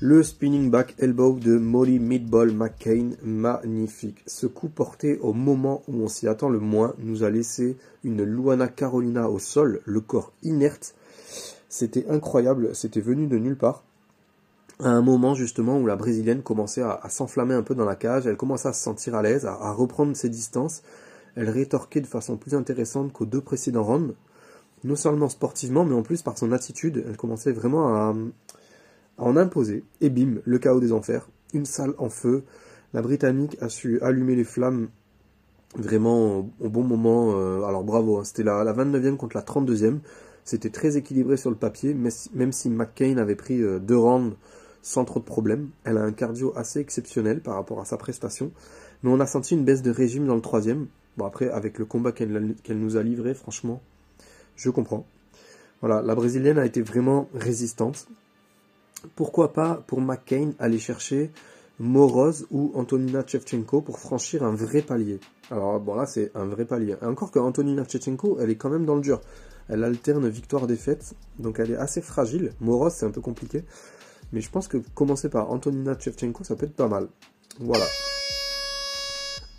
Le 0.00 0.22
spinning 0.22 0.70
back 0.70 0.94
elbow 0.98 1.38
de 1.38 1.56
Molly 1.56 1.98
Meatball 1.98 2.52
McCain, 2.52 3.12
magnifique. 3.22 4.22
Ce 4.26 4.46
coup 4.46 4.68
porté 4.68 5.16
au 5.20 5.32
moment 5.32 5.82
où 5.88 6.02
on 6.02 6.08
s'y 6.08 6.28
attend 6.28 6.50
le 6.50 6.58
moins 6.58 6.94
nous 6.98 7.24
a 7.24 7.30
laissé 7.30 7.78
une 8.02 8.22
Luana 8.22 8.68
Carolina 8.68 9.30
au 9.30 9.38
sol, 9.38 9.80
le 9.86 10.00
corps 10.02 10.32
inerte. 10.42 10.94
C'était 11.70 12.06
incroyable, 12.10 12.74
c'était 12.74 13.00
venu 13.00 13.28
de 13.28 13.38
nulle 13.38 13.56
part. 13.56 13.82
À 14.80 14.88
un 14.88 15.02
moment 15.02 15.34
justement 15.34 15.78
où 15.78 15.86
la 15.86 15.94
brésilienne 15.94 16.42
commençait 16.42 16.82
à, 16.82 17.00
s'enflammer 17.08 17.54
un 17.54 17.62
peu 17.62 17.76
dans 17.76 17.84
la 17.84 17.94
cage, 17.94 18.26
elle 18.26 18.36
commençait 18.36 18.68
à 18.68 18.72
se 18.72 18.82
sentir 18.82 19.14
à 19.14 19.22
l'aise, 19.22 19.46
à, 19.46 19.72
reprendre 19.72 20.16
ses 20.16 20.28
distances. 20.28 20.82
Elle 21.36 21.48
rétorquait 21.48 22.00
de 22.00 22.06
façon 22.06 22.36
plus 22.36 22.54
intéressante 22.54 23.12
qu'aux 23.12 23.26
deux 23.26 23.40
précédents 23.40 23.84
rounds. 23.84 24.14
Non 24.82 24.96
seulement 24.96 25.28
sportivement, 25.28 25.84
mais 25.84 25.94
en 25.94 26.02
plus 26.02 26.22
par 26.22 26.36
son 26.36 26.50
attitude, 26.52 27.04
elle 27.08 27.16
commençait 27.16 27.52
vraiment 27.52 27.94
à, 27.94 28.14
en 29.18 29.36
imposer, 29.36 29.84
et 30.00 30.10
bim, 30.10 30.40
le 30.44 30.58
chaos 30.58 30.80
des 30.80 30.92
enfers, 30.92 31.28
une 31.52 31.66
salle 31.66 31.94
en 31.98 32.10
feu, 32.10 32.42
la 32.92 33.00
Britannique 33.00 33.56
a 33.60 33.68
su 33.68 34.00
allumer 34.00 34.34
les 34.34 34.44
flammes 34.44 34.88
vraiment 35.76 36.50
au, 36.60 36.68
bon 36.68 36.82
moment, 36.82 37.32
euh, 37.36 37.62
alors 37.62 37.84
bravo, 37.84 38.18
hein, 38.18 38.24
c'était 38.24 38.42
la, 38.42 38.64
la 38.64 38.72
29e 38.72 39.16
contre 39.16 39.36
la 39.36 39.42
32e, 39.42 39.98
c'était 40.44 40.70
très 40.70 40.96
équilibré 40.96 41.36
sur 41.36 41.50
le 41.50 41.56
papier, 41.56 41.94
même 41.94 42.52
si 42.52 42.70
McCain 42.70 43.16
avait 43.16 43.36
pris 43.36 43.62
euh, 43.62 43.78
deux 43.78 43.96
rounds 43.96 44.36
sans 44.84 45.06
trop 45.06 45.18
de 45.18 45.24
problèmes, 45.24 45.70
elle 45.84 45.96
a 45.96 46.02
un 46.02 46.12
cardio 46.12 46.52
assez 46.56 46.78
exceptionnel 46.78 47.40
par 47.40 47.54
rapport 47.54 47.80
à 47.80 47.86
sa 47.86 47.96
prestation, 47.96 48.52
mais 49.02 49.10
on 49.10 49.18
a 49.18 49.24
senti 49.26 49.54
une 49.54 49.64
baisse 49.64 49.80
de 49.80 49.90
régime 49.90 50.26
dans 50.26 50.34
le 50.34 50.42
troisième, 50.42 50.88
bon 51.16 51.24
après 51.24 51.48
avec 51.48 51.78
le 51.78 51.86
combat 51.86 52.12
qu'elle 52.12 52.54
nous 52.68 52.96
a 52.98 53.02
livré, 53.02 53.32
franchement, 53.32 53.80
je 54.56 54.68
comprends. 54.68 55.06
Voilà, 55.80 56.02
la 56.02 56.14
brésilienne 56.14 56.58
a 56.58 56.66
été 56.66 56.82
vraiment 56.82 57.30
résistante, 57.34 58.08
pourquoi 59.16 59.54
pas 59.54 59.82
pour 59.86 60.02
McCain 60.02 60.52
aller 60.58 60.78
chercher 60.78 61.30
Moroz 61.78 62.46
ou 62.50 62.70
Antonina 62.74 63.24
Shevchenko 63.26 63.80
pour 63.80 63.98
franchir 63.98 64.44
un 64.44 64.54
vrai 64.54 64.82
palier? 64.82 65.18
Alors 65.50 65.80
bon 65.80 65.94
là 65.94 66.04
c'est 66.04 66.30
un 66.34 66.44
vrai 66.44 66.66
palier. 66.66 66.94
Encore 67.00 67.30
que 67.30 67.38
Antonina 67.38 67.84
Shevchenko, 67.88 68.38
elle 68.38 68.50
est 68.50 68.56
quand 68.56 68.70
même 68.70 68.84
dans 68.84 68.96
le 68.96 69.00
dur. 69.00 69.22
Elle 69.68 69.82
alterne 69.82 70.28
victoire-défaite, 70.28 71.14
donc 71.38 71.58
elle 71.58 71.70
est 71.70 71.76
assez 71.76 72.02
fragile. 72.02 72.52
Moroz 72.60 72.94
c'est 72.94 73.06
un 73.06 73.10
peu 73.10 73.22
compliqué. 73.22 73.64
Mais 74.34 74.40
je 74.40 74.50
pense 74.50 74.66
que 74.66 74.78
commencer 74.96 75.28
par 75.28 75.52
Antonina 75.52 75.96
Shevchenko, 75.96 76.42
ça 76.42 76.56
peut 76.56 76.66
être 76.66 76.74
pas 76.74 76.88
mal. 76.88 77.06
Voilà. 77.60 77.84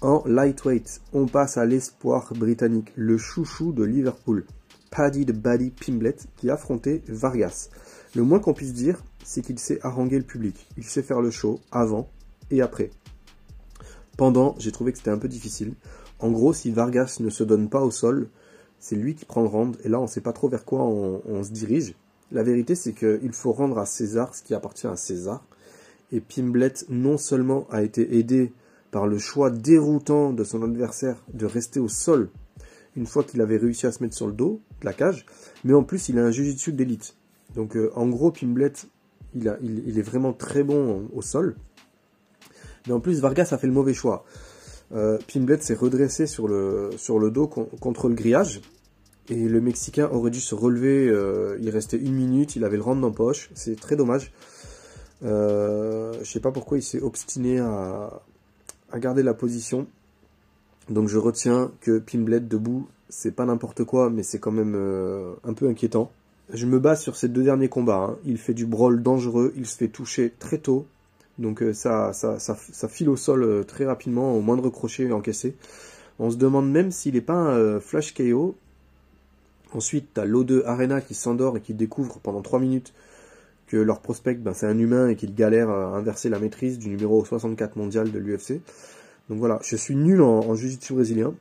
En 0.01 0.21
lightweight, 0.25 0.99
on 1.13 1.27
passe 1.27 1.55
à 1.55 1.65
l'espoir 1.65 2.33
britannique, 2.33 2.91
le 2.97 3.17
chouchou 3.17 3.71
de 3.71 3.85
Liverpool, 3.85 4.45
Paddy 4.91 5.23
de 5.23 5.31
Buddy 5.31 5.69
Pimblet, 5.69 6.17
qui 6.35 6.49
affrontait 6.49 7.01
Vargas. 7.07 7.69
Le 8.15 8.23
moins 8.23 8.39
qu'on 8.39 8.53
puisse 8.53 8.73
dire, 8.73 9.01
c'est 9.23 9.41
qu'il 9.41 9.59
sait 9.59 9.79
haranguer 9.81 10.17
le 10.17 10.25
public. 10.25 10.67
Il 10.75 10.83
sait 10.83 11.03
faire 11.03 11.21
le 11.21 11.31
show 11.31 11.61
avant 11.71 12.09
et 12.51 12.61
après. 12.61 12.91
Pendant, 14.17 14.55
j'ai 14.59 14.73
trouvé 14.73 14.91
que 14.91 14.97
c'était 14.97 15.09
un 15.09 15.17
peu 15.17 15.29
difficile. 15.29 15.75
En 16.19 16.31
gros, 16.31 16.51
si 16.51 16.69
Vargas 16.71 17.19
ne 17.21 17.29
se 17.29 17.45
donne 17.45 17.69
pas 17.69 17.81
au 17.81 17.91
sol, 17.91 18.27
c'est 18.79 18.97
lui 18.97 19.15
qui 19.15 19.23
prend 19.23 19.41
le 19.41 19.47
round. 19.47 19.77
Et 19.85 19.89
là, 19.89 20.01
on 20.01 20.03
ne 20.03 20.07
sait 20.07 20.19
pas 20.19 20.33
trop 20.33 20.49
vers 20.49 20.65
quoi 20.65 20.81
on 20.83 21.43
se 21.45 21.51
dirige. 21.51 21.95
La 22.35 22.43
vérité, 22.43 22.75
c'est 22.75 22.91
qu'il 22.91 23.31
faut 23.31 23.53
rendre 23.53 23.79
à 23.79 23.85
César 23.85 24.35
ce 24.35 24.43
qui 24.43 24.53
appartient 24.53 24.87
à 24.87 24.97
César. 24.97 25.41
Et 26.11 26.19
Pimblet, 26.19 26.73
non 26.89 27.17
seulement 27.17 27.65
a 27.71 27.81
été 27.81 28.17
aidé 28.17 28.51
par 28.91 29.07
le 29.07 29.17
choix 29.17 29.49
déroutant 29.49 30.33
de 30.33 30.43
son 30.43 30.61
adversaire 30.61 31.15
de 31.33 31.45
rester 31.45 31.79
au 31.79 31.87
sol 31.87 32.29
une 32.97 33.05
fois 33.05 33.23
qu'il 33.23 33.39
avait 33.39 33.55
réussi 33.55 33.87
à 33.87 33.93
se 33.93 34.03
mettre 34.03 34.15
sur 34.15 34.27
le 34.27 34.33
dos 34.33 34.59
de 34.81 34.85
la 34.85 34.91
cage, 34.91 35.25
mais 35.63 35.73
en 35.73 35.83
plus, 35.83 36.09
il 36.09 36.19
a 36.19 36.25
un 36.25 36.31
jiu-jitsu 36.31 36.73
d'élite. 36.73 37.15
Donc, 37.55 37.77
euh, 37.77 37.89
en 37.95 38.07
gros, 38.07 38.31
Pimblet, 38.31 38.73
il, 39.33 39.47
est 39.97 40.01
vraiment 40.01 40.33
très 40.33 40.63
bon 40.63 41.07
au 41.13 41.21
sol. 41.21 41.55
Mais 42.85 42.93
en 42.93 42.99
plus, 42.99 43.21
Vargas 43.21 43.47
a 43.51 43.57
fait 43.57 43.67
le 43.67 43.73
mauvais 43.73 43.93
choix. 43.93 44.25
Euh, 44.93 45.17
Pimblet 45.33 45.61
s'est 45.61 45.73
redressé 45.73 46.27
sur 46.27 46.49
le, 46.49 46.89
dos 47.31 47.47
con- 47.47 47.69
contre 47.79 48.09
le 48.09 48.15
grillage. 48.15 48.59
Et 49.29 49.47
le 49.47 49.59
Mexicain 49.59 50.07
aurait 50.11 50.29
dû 50.29 50.39
se 50.39 50.53
relever, 50.53 51.07
euh, 51.07 51.57
il 51.61 51.69
restait 51.69 51.97
une 51.97 52.13
minute, 52.13 52.55
il 52.55 52.63
avait 52.63 52.77
le 52.77 52.83
round 52.83 53.03
en 53.03 53.11
poche, 53.11 53.49
c'est 53.55 53.79
très 53.79 53.95
dommage. 53.95 54.31
Euh, 55.23 56.13
je 56.21 56.31
sais 56.31 56.39
pas 56.39 56.51
pourquoi 56.51 56.77
il 56.77 56.83
s'est 56.83 57.01
obstiné 57.01 57.59
à, 57.59 58.21
garder 58.95 59.23
la 59.23 59.33
position. 59.33 59.87
Donc 60.89 61.09
je 61.09 61.17
retiens 61.17 61.71
que 61.81 61.97
Pimblet 61.97 62.39
debout, 62.39 62.87
c'est 63.09 63.31
pas 63.31 63.45
n'importe 63.45 63.83
quoi, 63.83 64.09
mais 64.09 64.23
c'est 64.23 64.39
quand 64.39 64.51
même 64.51 64.73
euh, 64.75 65.33
un 65.43 65.53
peu 65.53 65.67
inquiétant. 65.67 66.11
Je 66.53 66.65
me 66.65 66.79
base 66.79 67.01
sur 67.01 67.15
ces 67.15 67.27
deux 67.27 67.43
derniers 67.43 67.69
combats. 67.69 68.09
Hein. 68.11 68.17
Il 68.25 68.37
fait 68.37 68.53
du 68.53 68.65
brawl 68.65 69.01
dangereux, 69.01 69.53
il 69.55 69.65
se 69.65 69.77
fait 69.77 69.87
toucher 69.87 70.33
très 70.37 70.59
tôt. 70.59 70.85
Donc 71.39 71.61
euh, 71.61 71.73
ça, 71.73 72.13
ça, 72.13 72.39
ça, 72.39 72.55
ça, 72.55 72.87
file 72.87 73.09
au 73.09 73.15
sol 73.15 73.43
euh, 73.43 73.63
très 73.63 73.85
rapidement, 73.85 74.35
au 74.35 74.41
moindre 74.41 74.69
crochet 74.69 75.11
encaissé. 75.11 75.55
On 76.19 76.31
se 76.31 76.37
demande 76.37 76.71
même 76.71 76.91
s'il 76.91 77.15
n'est 77.15 77.21
pas 77.21 77.33
un 77.33 77.79
flash 77.81 78.13
KO. 78.13 78.55
Ensuite, 79.75 80.13
tu 80.13 80.21
as 80.21 80.25
l'O2 80.25 80.63
Arena 80.65 81.01
qui 81.01 81.13
s'endort 81.13 81.57
et 81.57 81.61
qui 81.61 81.73
découvre 81.73 82.19
pendant 82.19 82.41
3 82.41 82.59
minutes 82.59 82.93
que 83.67 83.75
leur 83.75 83.99
prospect, 83.99 84.35
ben, 84.35 84.53
c'est 84.53 84.67
un 84.67 84.77
humain 84.77 85.09
et 85.09 85.17
qu'il 85.17 85.35
galère 85.35 85.69
à 85.69 85.97
inverser 85.97 86.29
la 86.29 86.39
maîtrise 86.39 86.79
du 86.79 86.87
numéro 86.87 87.25
64 87.25 87.75
mondial 87.75 88.09
de 88.09 88.17
l'UFC. 88.17 88.61
Donc 89.29 89.39
voilà, 89.39 89.59
je 89.63 89.75
suis 89.75 89.95
nul 89.95 90.21
en, 90.21 90.39
en 90.39 90.55
brésilien, 90.91 91.33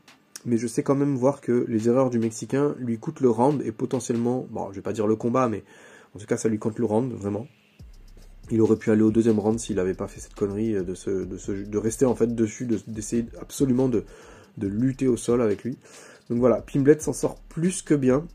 mais 0.47 0.57
je 0.57 0.67
sais 0.67 0.83
quand 0.83 0.97
même 0.97 1.15
voir 1.15 1.41
que 1.41 1.65
les 1.69 1.89
erreurs 1.89 2.11
du 2.11 2.19
Mexicain 2.19 2.75
lui 2.79 2.99
coûtent 2.99 3.21
le 3.21 3.31
round 3.31 3.63
et 3.65 3.71
potentiellement, 3.71 4.49
bon, 4.51 4.71
je 4.71 4.77
vais 4.77 4.83
pas 4.83 4.93
dire 4.93 5.07
le 5.07 5.15
combat, 5.15 5.49
mais 5.49 5.63
en 6.17 6.19
tout 6.19 6.27
cas, 6.27 6.37
ça 6.37 6.49
lui 6.49 6.59
compte 6.59 6.81
le 6.81 6.87
round, 6.87 7.13
vraiment. 7.13 7.47
Il 8.51 8.61
aurait 8.63 8.77
pu 8.77 8.91
aller 8.91 9.03
au 9.03 9.13
deuxième 9.13 9.39
round 9.39 9.61
s'il 9.61 9.77
n'avait 9.77 9.95
pas 9.95 10.09
fait 10.09 10.21
cette 10.21 10.35
connerie 10.35 10.73
de, 10.73 11.79
rester 11.79 12.05
en 12.05 12.17
fait 12.17 12.35
dessus, 12.35 12.67
d'essayer 12.89 13.27
absolument 13.41 13.89
de 13.89 14.03
lutter 14.59 15.07
au 15.07 15.17
sol 15.17 15.41
avec 15.41 15.63
lui. 15.63 15.79
Donc 16.31 16.39
voilà, 16.39 16.63
Pimblet 16.63 16.99
s'en 17.01 17.13
sort 17.13 17.37
plus 17.37 17.83
que 17.83 17.95
bien. 17.95 18.27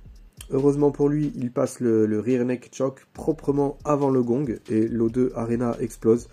Heureusement 0.52 0.92
pour 0.92 1.10
lui, 1.10 1.32
il 1.36 1.52
passe 1.52 1.80
le, 1.80 2.06
le 2.06 2.20
rear 2.20 2.46
neck 2.46 2.72
proprement 3.14 3.78
avant 3.86 4.10
le 4.10 4.24
gong 4.24 4.60
et 4.70 4.88
l'O2 4.88 5.32
Arena 5.36 5.76
explose. 5.80 6.28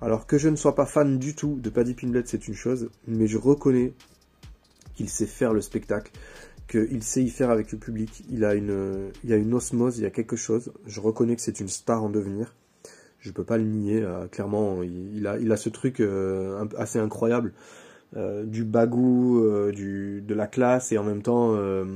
Alors 0.00 0.26
que 0.26 0.36
je 0.36 0.48
ne 0.48 0.56
sois 0.56 0.74
pas 0.74 0.86
fan 0.86 1.18
du 1.18 1.34
tout 1.34 1.58
de 1.60 1.70
Paddy 1.70 1.94
Pimblet, 1.94 2.24
c'est 2.26 2.48
une 2.48 2.54
chose, 2.54 2.90
mais 3.06 3.28
je 3.28 3.38
reconnais 3.38 3.94
qu'il 4.94 5.08
sait 5.08 5.26
faire 5.26 5.52
le 5.52 5.60
spectacle, 5.60 6.10
qu'il 6.68 7.04
sait 7.04 7.22
y 7.22 7.30
faire 7.30 7.50
avec 7.50 7.70
le 7.70 7.78
public. 7.78 8.24
Il 8.28 8.44
a 8.44 8.54
une, 8.54 9.10
il 9.22 9.30
y 9.30 9.32
a 9.32 9.36
une 9.36 9.54
osmose, 9.54 9.98
il 9.98 10.02
y 10.02 10.06
a 10.06 10.10
quelque 10.10 10.36
chose. 10.36 10.72
Je 10.86 11.00
reconnais 11.00 11.36
que 11.36 11.42
c'est 11.42 11.60
une 11.60 11.68
star 11.68 12.02
en 12.02 12.10
devenir. 12.10 12.56
Je 13.20 13.30
peux 13.30 13.44
pas 13.44 13.58
le 13.58 13.64
nier. 13.64 14.02
Euh, 14.02 14.26
clairement, 14.26 14.82
il, 14.82 15.16
il, 15.16 15.26
a, 15.28 15.38
il 15.38 15.52
a 15.52 15.56
ce 15.56 15.68
truc 15.68 16.00
euh, 16.00 16.64
assez 16.76 16.98
incroyable 16.98 17.52
euh, 18.14 18.44
du 18.44 18.64
bagou, 18.64 19.42
euh, 19.42 19.72
du, 19.72 20.20
de 20.20 20.34
la 20.34 20.46
classe 20.46 20.92
et 20.92 20.98
en 20.98 21.02
même 21.04 21.22
temps, 21.22 21.54
euh, 21.54 21.86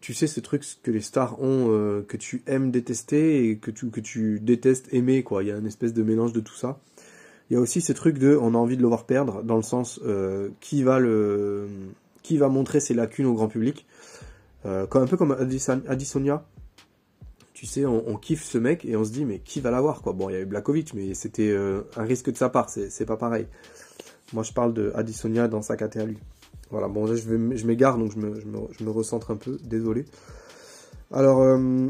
tu 0.00 0.14
sais, 0.14 0.26
ce 0.26 0.40
truc 0.40 0.64
que 0.82 0.90
les 0.90 1.00
stars 1.00 1.40
ont, 1.40 1.68
que 2.08 2.16
tu 2.16 2.42
aimes 2.46 2.72
détester 2.72 3.48
et 3.48 3.58
que 3.58 3.70
tu, 3.70 3.88
que 3.90 4.00
tu 4.00 4.40
détestes 4.40 4.92
aimer, 4.92 5.22
quoi. 5.22 5.44
Il 5.44 5.48
y 5.48 5.52
a 5.52 5.56
une 5.58 5.66
espèce 5.66 5.94
de 5.94 6.02
mélange 6.02 6.32
de 6.32 6.40
tout 6.40 6.56
ça. 6.56 6.80
Il 7.48 7.54
y 7.54 7.56
a 7.56 7.60
aussi 7.60 7.80
ce 7.80 7.92
truc 7.92 8.18
de, 8.18 8.36
on 8.36 8.54
a 8.54 8.58
envie 8.58 8.76
de 8.76 8.82
le 8.82 8.88
voir 8.88 9.04
perdre, 9.04 9.42
dans 9.44 9.56
le 9.56 9.62
sens, 9.62 10.00
qui 10.60 10.82
va 10.82 10.98
le, 10.98 11.68
qui 12.22 12.38
va 12.38 12.48
montrer 12.48 12.80
ses 12.80 12.94
lacunes 12.94 13.26
au 13.26 13.34
grand 13.34 13.48
public. 13.48 13.86
comme, 14.64 15.02
un 15.02 15.06
peu 15.06 15.16
comme 15.16 15.32
Addisonia, 15.32 16.44
tu 17.52 17.66
sais, 17.66 17.84
on, 17.84 18.08
on, 18.08 18.16
kiffe 18.16 18.42
ce 18.42 18.56
mec 18.56 18.84
et 18.86 18.96
on 18.96 19.04
se 19.04 19.12
dit, 19.12 19.26
mais 19.26 19.40
qui 19.40 19.60
va 19.60 19.70
l'avoir, 19.70 20.00
quoi? 20.00 20.14
Bon, 20.14 20.30
il 20.30 20.32
y 20.32 20.36
avait 20.36 20.46
Blakovic, 20.46 20.94
mais 20.94 21.12
c'était 21.14 21.54
un 21.54 22.02
risque 22.02 22.30
de 22.32 22.36
sa 22.36 22.48
part, 22.48 22.70
c'est 22.70 23.06
pas 23.06 23.18
pareil. 23.18 23.46
Moi, 24.32 24.42
je 24.42 24.52
parle 24.52 24.72
de 24.72 24.92
Addisonia 24.94 25.48
dans 25.48 25.62
sa 25.62 25.76
caté 25.76 26.00
à 26.00 26.04
lui. 26.04 26.18
Voilà, 26.70 26.88
bon, 26.88 27.06
je, 27.06 27.14
je 27.16 27.66
m'égare, 27.66 27.98
donc 27.98 28.12
je 28.12 28.18
me, 28.18 28.40
je, 28.40 28.46
me, 28.46 28.58
je 28.78 28.84
me, 28.84 28.90
recentre 28.90 29.32
un 29.32 29.36
peu, 29.36 29.58
désolé. 29.64 30.04
Alors, 31.10 31.42
euh, 31.42 31.88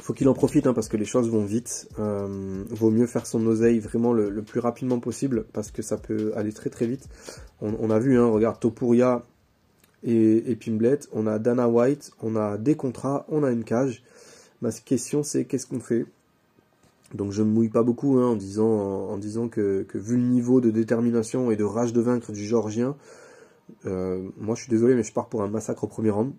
faut 0.00 0.12
qu'il 0.12 0.28
en 0.28 0.34
profite, 0.34 0.66
hein, 0.68 0.72
parce 0.72 0.88
que 0.88 0.96
les 0.96 1.04
choses 1.04 1.28
vont 1.28 1.44
vite. 1.44 1.88
Euh, 1.98 2.62
vaut 2.70 2.90
mieux 2.90 3.06
faire 3.06 3.26
son 3.26 3.44
oseille 3.46 3.80
vraiment 3.80 4.12
le, 4.12 4.42
plus 4.42 4.60
rapidement 4.60 5.00
possible, 5.00 5.46
parce 5.52 5.72
que 5.72 5.82
ça 5.82 5.96
peut 5.96 6.32
aller 6.36 6.52
très 6.52 6.70
très 6.70 6.86
vite. 6.86 7.08
On, 7.60 7.74
on 7.80 7.90
a 7.90 7.98
vu, 7.98 8.18
hein, 8.18 8.26
regarde, 8.26 8.60
Topuria 8.60 9.24
et, 10.04 10.50
et 10.50 10.56
Pimblet, 10.56 11.00
on 11.12 11.26
a 11.26 11.40
Dana 11.40 11.68
White, 11.68 12.12
on 12.22 12.36
a 12.36 12.58
des 12.58 12.76
contrats, 12.76 13.26
on 13.28 13.42
a 13.42 13.50
une 13.50 13.64
cage. 13.64 14.04
Ma 14.60 14.70
question, 14.70 15.24
c'est 15.24 15.44
qu'est-ce 15.44 15.66
qu'on 15.66 15.80
fait? 15.80 16.06
Donc 17.14 17.32
je 17.32 17.42
me 17.42 17.50
mouille 17.50 17.68
pas 17.68 17.82
beaucoup 17.82 18.18
hein, 18.18 18.26
en 18.28 18.36
disant, 18.36 19.48
que, 19.48 19.86
vu 19.94 20.16
le 20.16 20.22
niveau 20.22 20.60
de 20.60 20.70
détermination 20.70 21.50
et 21.50 21.56
de 21.56 21.64
rage 21.64 21.92
de 21.92 22.00
vaincre 22.00 22.32
du 22.32 22.44
Georgien, 22.44 22.96
euh, 23.86 24.28
moi 24.38 24.54
je 24.54 24.62
suis 24.62 24.70
désolé 24.70 24.94
mais 24.94 25.02
je 25.02 25.12
pars 25.12 25.28
pour 25.28 25.42
un 25.42 25.48
massacre 25.48 25.84
au 25.84 25.88
premier 25.88 26.10
round. 26.10 26.32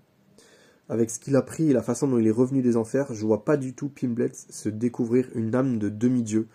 Avec 0.90 1.10
ce 1.10 1.20
qu'il 1.20 1.36
a 1.36 1.42
pris 1.42 1.70
et 1.70 1.74
la 1.74 1.82
façon 1.82 2.08
dont 2.08 2.18
il 2.18 2.28
est 2.28 2.32
revenu 2.32 2.62
des 2.62 2.76
enfers, 2.76 3.14
je 3.14 3.26
vois 3.26 3.46
pas 3.46 3.56
du 3.56 3.74
tout 3.74 3.90
Pimblet 3.90 4.32
se 4.34 4.68
découvrir 4.68 5.30
une 5.34 5.56
âme 5.56 5.78
de 5.78 5.90
demi-dieu. 5.90 6.48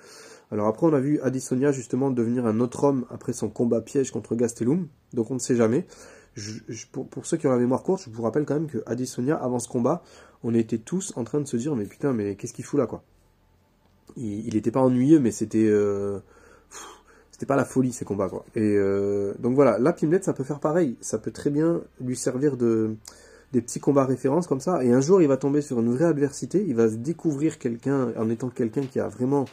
Alors 0.51 0.67
après 0.67 0.87
on 0.87 0.93
a 0.93 1.01
vu 1.01 1.21
Addisonia 1.21 1.73
justement 1.73 2.11
devenir 2.11 2.47
un 2.47 2.61
autre 2.61 2.85
homme 2.85 3.05
après 3.11 3.33
son 3.33 3.49
combat 3.49 3.81
piège 3.81 4.11
contre 4.11 4.35
Gastelum, 4.35 4.89
donc 5.13 5.31
on 5.31 5.35
ne 5.35 5.39
sait 5.39 5.57
jamais. 5.57 5.87
Pour, 6.93 7.27
ceux 7.27 7.37
qui 7.37 7.47
ont 7.49 7.51
la 7.51 7.59
mémoire 7.59 7.83
courte, 7.83 8.05
je 8.05 8.11
vous 8.11 8.23
rappelle 8.23 8.45
quand 8.45 8.55
même 8.55 8.69
que 8.69 8.79
avant 9.33 9.59
ce 9.59 9.69
combat, 9.69 10.03
on 10.45 10.55
était 10.55 10.79
tous 10.79 11.13
en 11.17 11.25
train 11.25 11.41
de 11.41 11.47
se 11.47 11.57
dire 11.57 11.75
mais 11.75 11.85
putain 11.85 12.13
mais 12.13 12.37
qu'est-ce 12.37 12.53
qu'il 12.53 12.65
fout 12.65 12.79
là 12.79 12.87
quoi? 12.87 13.03
Il 14.17 14.55
n'était 14.55 14.71
pas 14.71 14.81
ennuyeux, 14.81 15.21
mais 15.21 15.31
c'était 15.31 15.67
euh, 15.69 16.19
c'était 17.31 17.47
pas 17.47 17.57
la 17.57 17.65
folie 17.65 17.93
ces 17.93 18.05
combats 18.05 18.29
quoi. 18.29 18.45
Et 18.55 18.77
euh, 18.77 19.35
donc 19.39 19.55
voilà, 19.55 19.79
là 19.79 19.93
Pimlet 19.93 20.23
ça 20.23 20.33
peut 20.33 20.45
faire 20.45 20.61
pareil, 20.61 20.97
ça 21.01 21.19
peut 21.19 21.31
très 21.31 21.51
bien 21.51 21.81
lui 22.01 22.17
servir 22.17 22.57
de 22.57 22.95
des 23.53 23.63
petits 23.63 23.81
combats 23.81 24.05
références 24.05 24.47
comme 24.47 24.61
ça. 24.61 24.85
Et 24.85 24.93
un 24.93 25.01
jour 25.01 25.23
il 25.23 25.29
va 25.29 25.37
tomber 25.37 25.63
sur 25.63 25.81
une 25.81 25.93
vraie 25.95 26.05
adversité, 26.05 26.65
il 26.67 26.75
va 26.75 26.89
se 26.89 26.97
découvrir 26.97 27.59
quelqu'un 27.59 28.09
en 28.17 28.29
étant 28.31 28.49
quelqu'un 28.49 28.83
qui 28.83 29.01
a 29.01 29.09
vraiment 29.09 29.47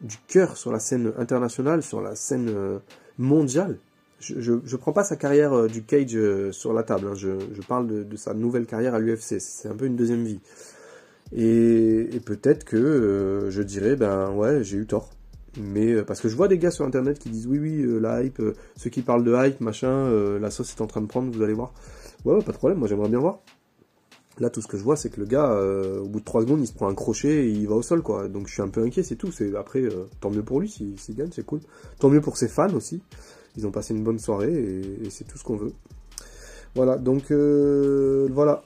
du 0.00 0.16
cœur 0.28 0.56
sur 0.56 0.72
la 0.72 0.78
scène 0.78 1.12
internationale, 1.18 1.82
sur 1.82 2.00
la 2.00 2.14
scène 2.14 2.48
euh, 2.48 2.78
mondiale. 3.18 3.78
Je, 4.18 4.40
je, 4.40 4.54
je, 4.64 4.76
prends 4.76 4.92
pas 4.92 5.04
sa 5.04 5.16
carrière 5.16 5.66
du 5.66 5.82
cage 5.82 6.16
sur 6.50 6.72
la 6.72 6.82
table, 6.82 7.08
hein. 7.08 7.14
je, 7.14 7.38
je, 7.52 7.60
parle 7.60 7.86
de, 7.86 8.02
de, 8.02 8.16
sa 8.16 8.32
nouvelle 8.32 8.64
carrière 8.64 8.94
à 8.94 8.98
l'UFC. 8.98 9.38
C'est 9.40 9.68
un 9.68 9.74
peu 9.74 9.84
une 9.84 9.96
deuxième 9.96 10.24
vie. 10.24 10.40
Et, 11.32 12.20
peut-être 12.24 12.64
que 12.64 12.76
euh, 12.76 13.50
je 13.50 13.62
dirais, 13.62 13.96
ben 13.96 14.30
ouais, 14.32 14.62
j'ai 14.62 14.78
eu 14.78 14.86
tort. 14.86 15.10
Mais 15.58 15.92
euh, 15.92 16.04
parce 16.04 16.20
que 16.20 16.28
je 16.28 16.36
vois 16.36 16.48
des 16.48 16.58
gars 16.58 16.70
sur 16.70 16.84
internet 16.84 17.18
qui 17.18 17.30
disent 17.30 17.46
oui, 17.46 17.58
oui, 17.58 17.82
euh, 17.82 17.98
la 17.98 18.22
hype, 18.22 18.42
ceux 18.76 18.90
qui 18.90 19.02
parlent 19.02 19.24
de 19.24 19.34
hype, 19.34 19.60
machin, 19.60 20.10
la 20.38 20.50
sauce 20.50 20.70
est 20.72 20.80
en 20.80 20.86
train 20.86 21.00
de 21.00 21.06
prendre, 21.06 21.30
vous 21.32 21.42
allez 21.42 21.54
voir. 21.54 21.72
Ouais, 22.24 22.34
ouais 22.34 22.42
pas 22.42 22.52
de 22.52 22.58
problème, 22.58 22.78
moi 22.78 22.88
j'aimerais 22.88 23.08
bien 23.08 23.18
voir. 23.18 23.40
Là, 24.38 24.50
tout 24.50 24.60
ce 24.60 24.68
que 24.68 24.76
je 24.76 24.82
vois, 24.82 24.96
c'est 24.96 25.08
que 25.08 25.18
le 25.18 25.26
gars, 25.26 25.50
au 25.98 26.08
bout 26.08 26.20
de 26.20 26.24
3 26.24 26.42
secondes, 26.42 26.60
il 26.60 26.66
se 26.66 26.74
prend 26.74 26.88
un 26.88 26.94
crochet 26.94 27.46
et 27.46 27.48
il 27.48 27.66
va 27.66 27.74
au 27.74 27.80
sol, 27.82 28.02
quoi. 28.02 28.28
Donc 28.28 28.48
je 28.48 28.52
suis 28.52 28.60
un 28.60 28.68
peu 28.68 28.82
inquiet, 28.82 29.02
c'est 29.02 29.16
tout. 29.16 29.32
C'est 29.32 29.56
Après, 29.56 29.84
tant 30.20 30.30
mieux 30.30 30.42
pour 30.42 30.60
lui 30.60 30.68
s'il 30.68 31.00
si, 31.00 31.14
gagne, 31.14 31.30
c'est 31.32 31.46
cool. 31.46 31.60
Tant 31.98 32.10
mieux 32.10 32.20
pour 32.20 32.36
ses 32.36 32.48
fans 32.48 32.74
aussi. 32.74 33.02
Ils 33.56 33.66
ont 33.66 33.70
passé 33.70 33.94
une 33.94 34.04
bonne 34.04 34.18
soirée 34.18 34.52
et, 34.52 35.06
et 35.06 35.10
c'est 35.10 35.24
tout 35.24 35.38
ce 35.38 35.44
qu'on 35.44 35.56
veut. 35.56 35.72
Voilà, 36.74 36.98
donc 36.98 37.32
voilà, 37.32 38.62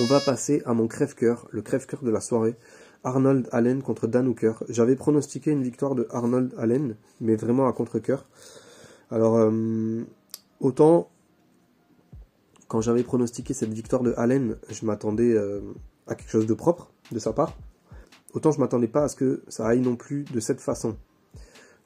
on 0.00 0.04
va 0.04 0.20
passer 0.20 0.62
à 0.64 0.74
mon 0.74 0.86
crève-cœur, 0.86 1.48
le 1.50 1.62
crève-cœur 1.62 2.02
de 2.02 2.10
la 2.10 2.20
soirée. 2.20 2.56
Arnold 3.04 3.48
Allen 3.52 3.82
contre 3.82 4.06
Dan 4.06 4.28
Hooker. 4.28 4.64
J'avais 4.68 4.96
pronostiqué 4.96 5.50
une 5.50 5.62
victoire 5.62 5.94
de 5.94 6.06
Arnold 6.10 6.52
Allen, 6.58 6.96
mais 7.20 7.36
vraiment 7.36 7.68
à 7.68 7.72
contre-cœur. 7.72 8.26
Alors, 9.10 9.36
euh, 9.36 10.02
autant 10.60 11.08
quand 12.68 12.80
j'avais 12.80 13.02
pronostiqué 13.02 13.54
cette 13.54 13.72
victoire 13.72 14.02
de 14.02 14.14
Allen, 14.16 14.56
je 14.68 14.84
m'attendais 14.84 15.32
euh, 15.32 15.60
à 16.06 16.14
quelque 16.14 16.30
chose 16.30 16.46
de 16.46 16.54
propre 16.54 16.92
de 17.10 17.18
sa 17.18 17.32
part. 17.32 17.56
Autant 18.34 18.52
je 18.52 18.60
m'attendais 18.60 18.88
pas 18.88 19.04
à 19.04 19.08
ce 19.08 19.16
que 19.16 19.42
ça 19.48 19.66
aille 19.66 19.80
non 19.80 19.96
plus 19.96 20.24
de 20.24 20.38
cette 20.38 20.60
façon. 20.60 20.96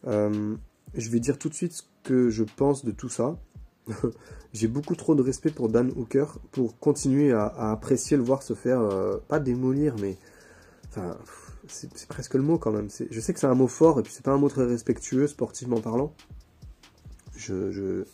Euh, 0.09 0.57
je 0.94 1.09
vais 1.09 1.20
dire 1.20 1.38
tout 1.38 1.48
de 1.48 1.55
suite 1.55 1.72
ce 1.72 1.83
que 2.03 2.31
je 2.31 2.42
pense 2.42 2.85
de 2.85 2.90
tout 2.90 3.09
ça. 3.09 3.37
j'ai 4.53 4.68
beaucoup 4.68 4.95
trop 4.95 5.14
de 5.14 5.23
respect 5.23 5.51
pour 5.51 5.68
Dan 5.68 5.92
Hooker 5.97 6.38
pour 6.53 6.79
continuer 6.79 7.33
à, 7.33 7.47
apprécier 7.73 8.16
le 8.16 8.23
voir 8.23 8.42
se 8.42 8.55
faire, 8.55 8.81
euh, 8.81 9.18
pas 9.29 9.40
démolir, 9.40 9.95
mais 10.01 10.16
enfin, 10.88 11.16
c'est 11.68 12.09
presque 12.09 12.35
le 12.35 12.42
mot 12.42 12.59
quand 12.59 12.73
même. 12.73 12.88
Je 13.11 13.21
sais 13.21 13.33
que 13.33 13.40
c'est 13.40 13.47
un 13.47 13.55
mot 13.55 13.68
fort 13.68 14.01
et 14.01 14.03
puis 14.03 14.12
c'est 14.12 14.25
pas 14.25 14.33
un 14.33 14.38
mot 14.38 14.49
très 14.49 14.64
respectueux 14.64 15.27
sportivement 15.27 15.81
parlant. 15.81 16.12
Je, 17.37 17.73
je, 17.73 18.05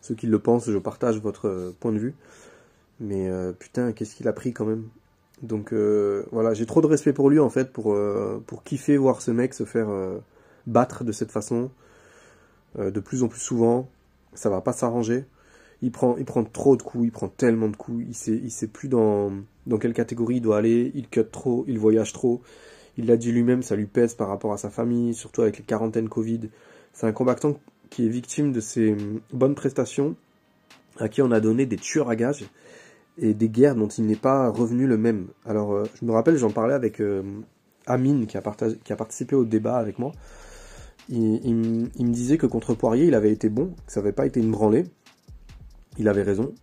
ceux 0.00 0.14
qui 0.14 0.26
le 0.26 0.38
pensent, 0.38 0.70
je 0.70 0.78
partage 0.78 1.18
votre 1.18 1.48
euh, 1.48 1.76
point 1.78 1.92
de 1.92 1.98
vue. 1.98 2.14
Mais 3.00 3.28
euh, 3.28 3.52
putain, 3.52 3.92
qu'est-ce 3.92 4.14
qu'il 4.14 4.28
a 4.28 4.32
pris 4.32 4.52
quand 4.52 4.64
même. 4.64 4.88
Donc 5.42 5.72
voilà, 6.30 6.54
j'ai 6.54 6.66
trop 6.66 6.80
de 6.80 6.86
respect 6.86 7.12
pour 7.12 7.28
lui 7.28 7.40
en 7.40 7.50
fait, 7.50 7.72
pour, 7.72 7.98
pour 8.46 8.62
kiffer 8.62 8.96
voir 8.96 9.20
ce 9.20 9.32
mec 9.32 9.54
se 9.54 9.64
faire 9.64 9.88
battre 10.68 11.02
de 11.02 11.10
cette 11.10 11.32
façon, 11.32 11.72
de 12.78 13.00
plus 13.00 13.24
en 13.24 13.28
plus 13.28 13.40
souvent 13.40 13.90
ça 14.34 14.50
va 14.50 14.60
pas 14.60 14.72
s'arranger. 14.72 15.24
Il 15.82 15.90
prend, 15.90 16.16
il 16.16 16.24
prend 16.24 16.44
trop 16.44 16.76
de 16.76 16.82
coups, 16.82 17.04
il 17.04 17.10
prend 17.10 17.28
tellement 17.28 17.68
de 17.68 17.76
coups, 17.76 18.04
il 18.06 18.14
sait, 18.14 18.40
il 18.42 18.50
sait 18.50 18.68
plus 18.68 18.88
dans, 18.88 19.32
dans 19.66 19.78
quelle 19.78 19.94
catégorie 19.94 20.36
il 20.36 20.40
doit 20.40 20.58
aller, 20.58 20.92
il 20.94 21.08
cut 21.08 21.24
trop, 21.30 21.64
il 21.66 21.78
voyage 21.78 22.12
trop. 22.12 22.40
Il 22.96 23.06
l'a 23.06 23.16
dit 23.16 23.32
lui-même, 23.32 23.62
ça 23.62 23.74
lui 23.74 23.86
pèse 23.86 24.14
par 24.14 24.28
rapport 24.28 24.52
à 24.52 24.58
sa 24.58 24.70
famille, 24.70 25.14
surtout 25.14 25.42
avec 25.42 25.58
les 25.58 25.64
quarantaines 25.64 26.08
Covid. 26.08 26.50
C'est 26.92 27.06
un 27.06 27.12
combattant 27.12 27.58
qui 27.90 28.06
est 28.06 28.08
victime 28.08 28.52
de 28.52 28.60
ses 28.60 28.96
bonnes 29.32 29.54
prestations 29.54 30.14
à 30.98 31.08
qui 31.08 31.22
on 31.22 31.30
a 31.30 31.40
donné 31.40 31.66
des 31.66 31.76
tueurs 31.76 32.10
à 32.10 32.16
gages 32.16 32.44
et 33.18 33.34
des 33.34 33.48
guerres 33.48 33.74
dont 33.74 33.88
il 33.88 34.06
n'est 34.06 34.16
pas 34.16 34.48
revenu 34.48 34.86
le 34.86 34.96
même. 34.96 35.28
Alors, 35.44 35.72
euh, 35.72 35.84
je 36.00 36.04
me 36.04 36.12
rappelle, 36.12 36.36
j'en 36.36 36.50
parlais 36.50 36.74
avec 36.74 37.00
euh, 37.00 37.22
Amine 37.86 38.26
qui 38.26 38.36
a, 38.36 38.42
partagé, 38.42 38.78
qui 38.84 38.92
a 38.92 38.96
participé 38.96 39.34
au 39.34 39.44
débat 39.44 39.76
avec 39.76 39.98
moi. 39.98 40.12
Il, 41.08 41.54
me 41.54 42.12
disait 42.12 42.38
que 42.38 42.46
contre 42.46 42.74
Poirier, 42.74 43.06
il 43.06 43.14
avait 43.14 43.32
été 43.32 43.48
bon, 43.48 43.74
que 43.86 43.92
ça 43.92 44.00
n'avait 44.00 44.12
pas 44.12 44.26
été 44.26 44.40
une 44.40 44.50
branlée. 44.50 44.84
Il 45.98 46.08
avait 46.08 46.22
raison. 46.22 46.54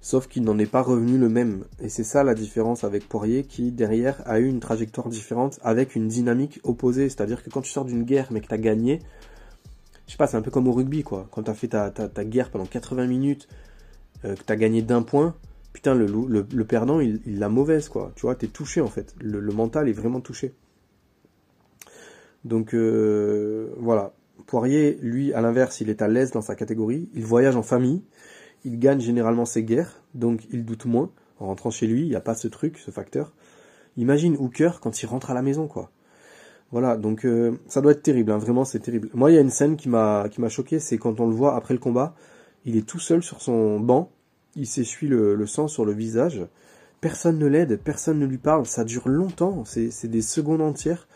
Sauf 0.00 0.26
qu'il 0.26 0.42
n'en 0.42 0.58
est 0.58 0.66
pas 0.66 0.82
revenu 0.82 1.18
le 1.18 1.28
même. 1.28 1.64
Et 1.80 1.88
c'est 1.88 2.04
ça 2.04 2.24
la 2.24 2.34
différence 2.34 2.84
avec 2.84 3.08
Poirier 3.08 3.44
qui, 3.44 3.70
derrière, 3.70 4.22
a 4.26 4.40
eu 4.40 4.48
une 4.48 4.60
trajectoire 4.60 5.08
différente 5.08 5.60
avec 5.62 5.94
une 5.94 6.08
dynamique 6.08 6.60
opposée. 6.64 7.08
C'est-à-dire 7.08 7.42
que 7.42 7.50
quand 7.50 7.60
tu 7.62 7.70
sors 7.70 7.84
d'une 7.84 8.04
guerre 8.04 8.28
mais 8.30 8.40
que 8.40 8.48
tu 8.48 8.54
as 8.54 8.58
gagné, 8.58 9.00
je 10.06 10.12
sais 10.12 10.16
pas, 10.16 10.26
c'est 10.26 10.36
un 10.36 10.42
peu 10.42 10.50
comme 10.50 10.68
au 10.68 10.72
rugby, 10.72 11.02
quoi. 11.02 11.28
Quand 11.30 11.44
tu 11.44 11.50
as 11.50 11.54
fait 11.54 11.68
ta, 11.68 11.90
ta, 11.90 12.24
guerre 12.24 12.50
pendant 12.50 12.66
80 12.66 13.06
minutes, 13.06 13.48
euh, 14.24 14.34
que 14.34 14.42
tu 14.42 14.52
as 14.52 14.56
gagné 14.56 14.82
d'un 14.82 15.02
point, 15.02 15.34
putain, 15.72 15.94
le, 15.94 16.06
le, 16.06 16.64
perdant, 16.64 17.00
il 17.00 17.20
il 17.26 17.38
l'a 17.38 17.48
mauvaise, 17.48 17.88
quoi. 17.88 18.12
Tu 18.16 18.22
vois, 18.22 18.34
t'es 18.34 18.48
touché, 18.48 18.80
en 18.80 18.88
fait. 18.88 19.14
Le 19.20 19.40
mental 19.52 19.88
est 19.88 19.92
vraiment 19.92 20.20
touché. 20.20 20.54
Donc, 22.44 22.74
euh, 22.74 23.74
voilà. 23.78 24.12
Poirier, 24.46 24.98
lui, 25.02 25.32
à 25.32 25.40
l'inverse, 25.40 25.80
il 25.80 25.88
est 25.88 26.02
à 26.02 26.08
l'aise 26.08 26.32
dans 26.32 26.40
sa 26.40 26.54
catégorie. 26.54 27.08
Il 27.14 27.24
voyage 27.24 27.56
en 27.56 27.62
famille. 27.62 28.02
Il 28.64 28.78
gagne 28.78 29.00
généralement 29.00 29.44
ses 29.44 29.62
guerres. 29.62 30.02
Donc, 30.14 30.42
il 30.50 30.64
doute 30.64 30.84
moins. 30.84 31.10
En 31.38 31.46
rentrant 31.46 31.70
chez 31.70 31.86
lui, 31.86 32.02
il 32.02 32.08
n'y 32.08 32.16
a 32.16 32.20
pas 32.20 32.34
ce 32.34 32.48
truc, 32.48 32.78
ce 32.78 32.90
facteur. 32.90 33.32
Imagine 33.96 34.36
Hooker 34.36 34.80
quand 34.80 35.02
il 35.02 35.06
rentre 35.06 35.30
à 35.30 35.34
la 35.34 35.42
maison, 35.42 35.66
quoi. 35.66 35.90
Voilà, 36.72 36.96
donc 36.96 37.26
euh, 37.26 37.58
ça 37.68 37.82
doit 37.82 37.92
être 37.92 38.02
terrible, 38.02 38.32
hein, 38.32 38.38
vraiment 38.38 38.64
c'est 38.64 38.80
terrible. 38.80 39.10
Moi, 39.12 39.30
il 39.30 39.34
y 39.34 39.38
a 39.38 39.42
une 39.42 39.50
scène 39.50 39.76
qui 39.76 39.90
m'a 39.90 40.26
choqué, 40.48 40.80
c'est 40.80 40.96
quand 40.96 41.20
on 41.20 41.26
le 41.26 41.34
voit 41.34 41.54
après 41.54 41.74
le 41.74 41.80
combat, 41.80 42.14
il 42.64 42.78
est 42.78 42.86
tout 42.86 42.98
seul 42.98 43.22
sur 43.22 43.42
son 43.42 43.78
banc, 43.78 44.10
il 44.56 44.66
s'essuie 44.66 45.06
le, 45.06 45.34
le 45.34 45.46
sang 45.46 45.68
sur 45.68 45.84
le 45.84 45.92
visage, 45.92 46.46
personne 47.02 47.38
ne 47.38 47.46
l'aide, 47.46 47.78
personne 47.78 48.18
ne 48.18 48.24
lui 48.24 48.38
parle, 48.38 48.64
ça 48.64 48.84
dure 48.84 49.06
longtemps, 49.06 49.64
c'est 49.66 50.06
des 50.08 50.22
secondes 50.22 50.62
entières, 50.62 51.08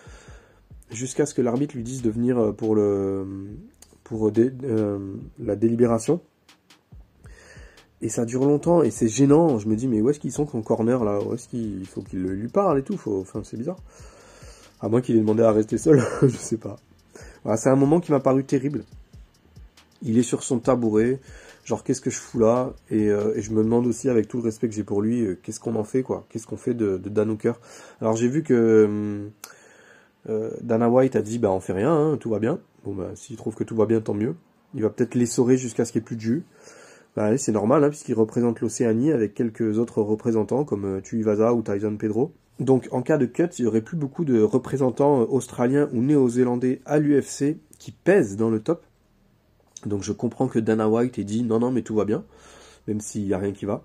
jusqu'à 0.90 1.26
ce 1.26 1.34
que 1.34 1.42
l'arbitre 1.42 1.74
lui 1.76 1.82
dise 1.82 2.02
de 2.02 2.10
venir 2.10 2.38
euh, 2.38 2.52
pour 2.52 2.74
le 2.74 3.26
pour 4.04 4.30
dé- 4.30 4.52
euh, 4.64 4.98
la 5.38 5.56
délibération. 5.56 6.20
Et 8.02 8.08
ça 8.08 8.24
dure 8.24 8.44
longtemps 8.44 8.82
et 8.82 8.90
c'est 8.90 9.08
gênant. 9.08 9.58
Je 9.58 9.68
me 9.68 9.74
dis 9.74 9.88
mais 9.88 10.00
où 10.00 10.10
est-ce 10.10 10.20
qu'ils 10.20 10.32
sont 10.32 10.46
son 10.46 10.62
corner 10.62 11.02
là? 11.04 11.18
Où 11.22 11.34
est-ce 11.34 11.48
qu'il 11.48 11.86
faut 11.86 12.02
qu'il 12.02 12.22
lui 12.22 12.48
parle 12.48 12.78
et 12.78 12.82
tout? 12.82 12.96
Faut... 12.96 13.20
Enfin 13.20 13.40
c'est 13.42 13.56
bizarre. 13.56 13.78
À 14.80 14.88
moins 14.88 15.00
qu'il 15.00 15.16
ait 15.16 15.20
demandé 15.20 15.42
à 15.42 15.52
rester 15.52 15.78
seul, 15.78 16.02
je 16.22 16.36
sais 16.36 16.58
pas. 16.58 16.76
Voilà, 17.42 17.56
c'est 17.56 17.70
un 17.70 17.76
moment 17.76 18.00
qui 18.00 18.12
m'a 18.12 18.20
paru 18.20 18.44
terrible. 18.44 18.84
Il 20.02 20.18
est 20.18 20.22
sur 20.22 20.42
son 20.42 20.58
tabouret, 20.58 21.18
genre 21.64 21.82
qu'est-ce 21.82 22.02
que 22.02 22.10
je 22.10 22.18
fous 22.18 22.38
là? 22.38 22.74
Et, 22.90 23.08
euh, 23.08 23.34
et 23.34 23.40
je 23.40 23.50
me 23.52 23.64
demande 23.64 23.86
aussi, 23.86 24.10
avec 24.10 24.28
tout 24.28 24.36
le 24.36 24.42
respect 24.42 24.68
que 24.68 24.74
j'ai 24.74 24.84
pour 24.84 25.00
lui, 25.00 25.22
euh, 25.24 25.38
qu'est-ce 25.42 25.58
qu'on 25.58 25.76
en 25.76 25.84
fait 25.84 26.02
quoi? 26.02 26.26
Qu'est-ce 26.28 26.46
qu'on 26.46 26.58
fait 26.58 26.74
de, 26.74 26.98
de 26.98 27.08
Dan 27.08 27.30
Hooker? 27.30 27.54
Alors 28.02 28.14
j'ai 28.16 28.28
vu 28.28 28.42
que 28.42 28.84
hum, 28.84 29.30
euh, 30.28 30.50
Dana 30.62 30.88
White 30.88 31.16
a 31.16 31.22
dit 31.22 31.38
bah 31.38 31.50
on 31.50 31.60
fait 31.60 31.72
rien, 31.72 31.92
hein, 31.92 32.16
tout 32.18 32.30
va 32.30 32.38
bien. 32.38 32.58
Bon 32.84 32.94
bah 32.94 33.10
s'il 33.14 33.36
trouve 33.36 33.54
que 33.54 33.64
tout 33.64 33.76
va 33.76 33.86
bien, 33.86 34.00
tant 34.00 34.14
mieux. 34.14 34.34
Il 34.74 34.82
va 34.82 34.90
peut-être 34.90 35.14
l'essorer 35.14 35.56
jusqu'à 35.56 35.84
ce 35.84 35.92
qu'il 35.92 36.00
n'y 36.00 36.04
ait 36.04 36.06
plus 36.06 36.16
de 36.16 36.20
jus. 36.20 36.44
Bah 37.16 37.36
c'est 37.38 37.52
normal 37.52 37.82
hein, 37.84 37.88
puisqu'il 37.88 38.14
représente 38.14 38.60
l'Océanie 38.60 39.12
avec 39.12 39.34
quelques 39.34 39.78
autres 39.78 40.02
représentants 40.02 40.64
comme 40.64 40.84
euh, 40.84 41.00
Tuivasa 41.00 41.54
ou 41.54 41.62
Tyson 41.62 41.96
Pedro. 41.96 42.32
Donc 42.60 42.88
en 42.90 43.02
cas 43.02 43.18
de 43.18 43.26
cut, 43.26 43.48
il 43.58 43.64
y 43.64 43.66
aurait 43.66 43.82
plus 43.82 43.96
beaucoup 43.96 44.24
de 44.24 44.40
représentants 44.42 45.22
euh, 45.22 45.26
australiens 45.26 45.88
ou 45.92 46.02
néo-zélandais 46.02 46.80
à 46.86 46.98
l'UFC 46.98 47.56
qui 47.78 47.92
pèsent 47.92 48.36
dans 48.36 48.50
le 48.50 48.60
top. 48.60 48.84
Donc 49.84 50.02
je 50.02 50.12
comprends 50.12 50.48
que 50.48 50.58
Dana 50.58 50.88
White 50.88 51.18
ait 51.18 51.24
dit 51.24 51.42
non 51.42 51.58
non 51.58 51.70
mais 51.70 51.82
tout 51.82 51.94
va 51.94 52.04
bien, 52.04 52.24
même 52.88 53.00
s'il 53.00 53.24
n'y 53.24 53.34
a 53.34 53.38
rien 53.38 53.52
qui 53.52 53.66
va. 53.66 53.84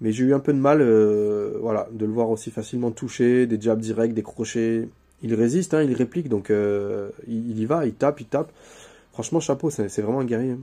Mais 0.00 0.12
j'ai 0.12 0.24
eu 0.24 0.34
un 0.34 0.38
peu 0.38 0.52
de 0.52 0.58
mal 0.58 0.80
euh, 0.80 1.58
voilà, 1.60 1.88
de 1.92 2.06
le 2.06 2.12
voir 2.12 2.30
aussi 2.30 2.50
facilement 2.50 2.90
touché, 2.90 3.46
des 3.46 3.60
jabs 3.60 3.80
directs, 3.80 4.14
des 4.14 4.22
crochets. 4.22 4.88
Il 5.22 5.34
résiste, 5.34 5.74
hein, 5.74 5.82
il 5.82 5.94
réplique, 5.94 6.28
donc 6.28 6.50
euh, 6.50 7.10
il, 7.26 7.58
y 7.58 7.66
va, 7.66 7.86
il 7.86 7.94
tape, 7.94 8.20
il 8.20 8.26
tape. 8.26 8.52
Franchement, 9.12 9.40
chapeau, 9.40 9.70
c'est 9.70 9.88
vraiment 10.00 10.20
un 10.20 10.24
guerrier. 10.24 10.56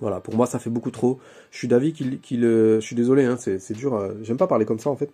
Voilà, 0.00 0.20
pour 0.20 0.34
moi, 0.34 0.46
ça 0.46 0.58
fait 0.58 0.70
beaucoup 0.70 0.90
trop. 0.90 1.20
Je 1.50 1.58
suis 1.58 1.68
d'avis 1.68 1.92
qu'il, 1.92 2.20
qu'il, 2.20 2.44
euh, 2.44 2.80
je 2.80 2.86
suis 2.86 2.96
désolé, 2.96 3.24
hein, 3.24 3.36
c'est 3.38 3.72
dur. 3.74 3.94
euh, 3.94 4.14
J'aime 4.22 4.36
pas 4.36 4.46
parler 4.46 4.64
comme 4.64 4.80
ça 4.80 4.90
en 4.90 4.96
fait, 4.96 5.10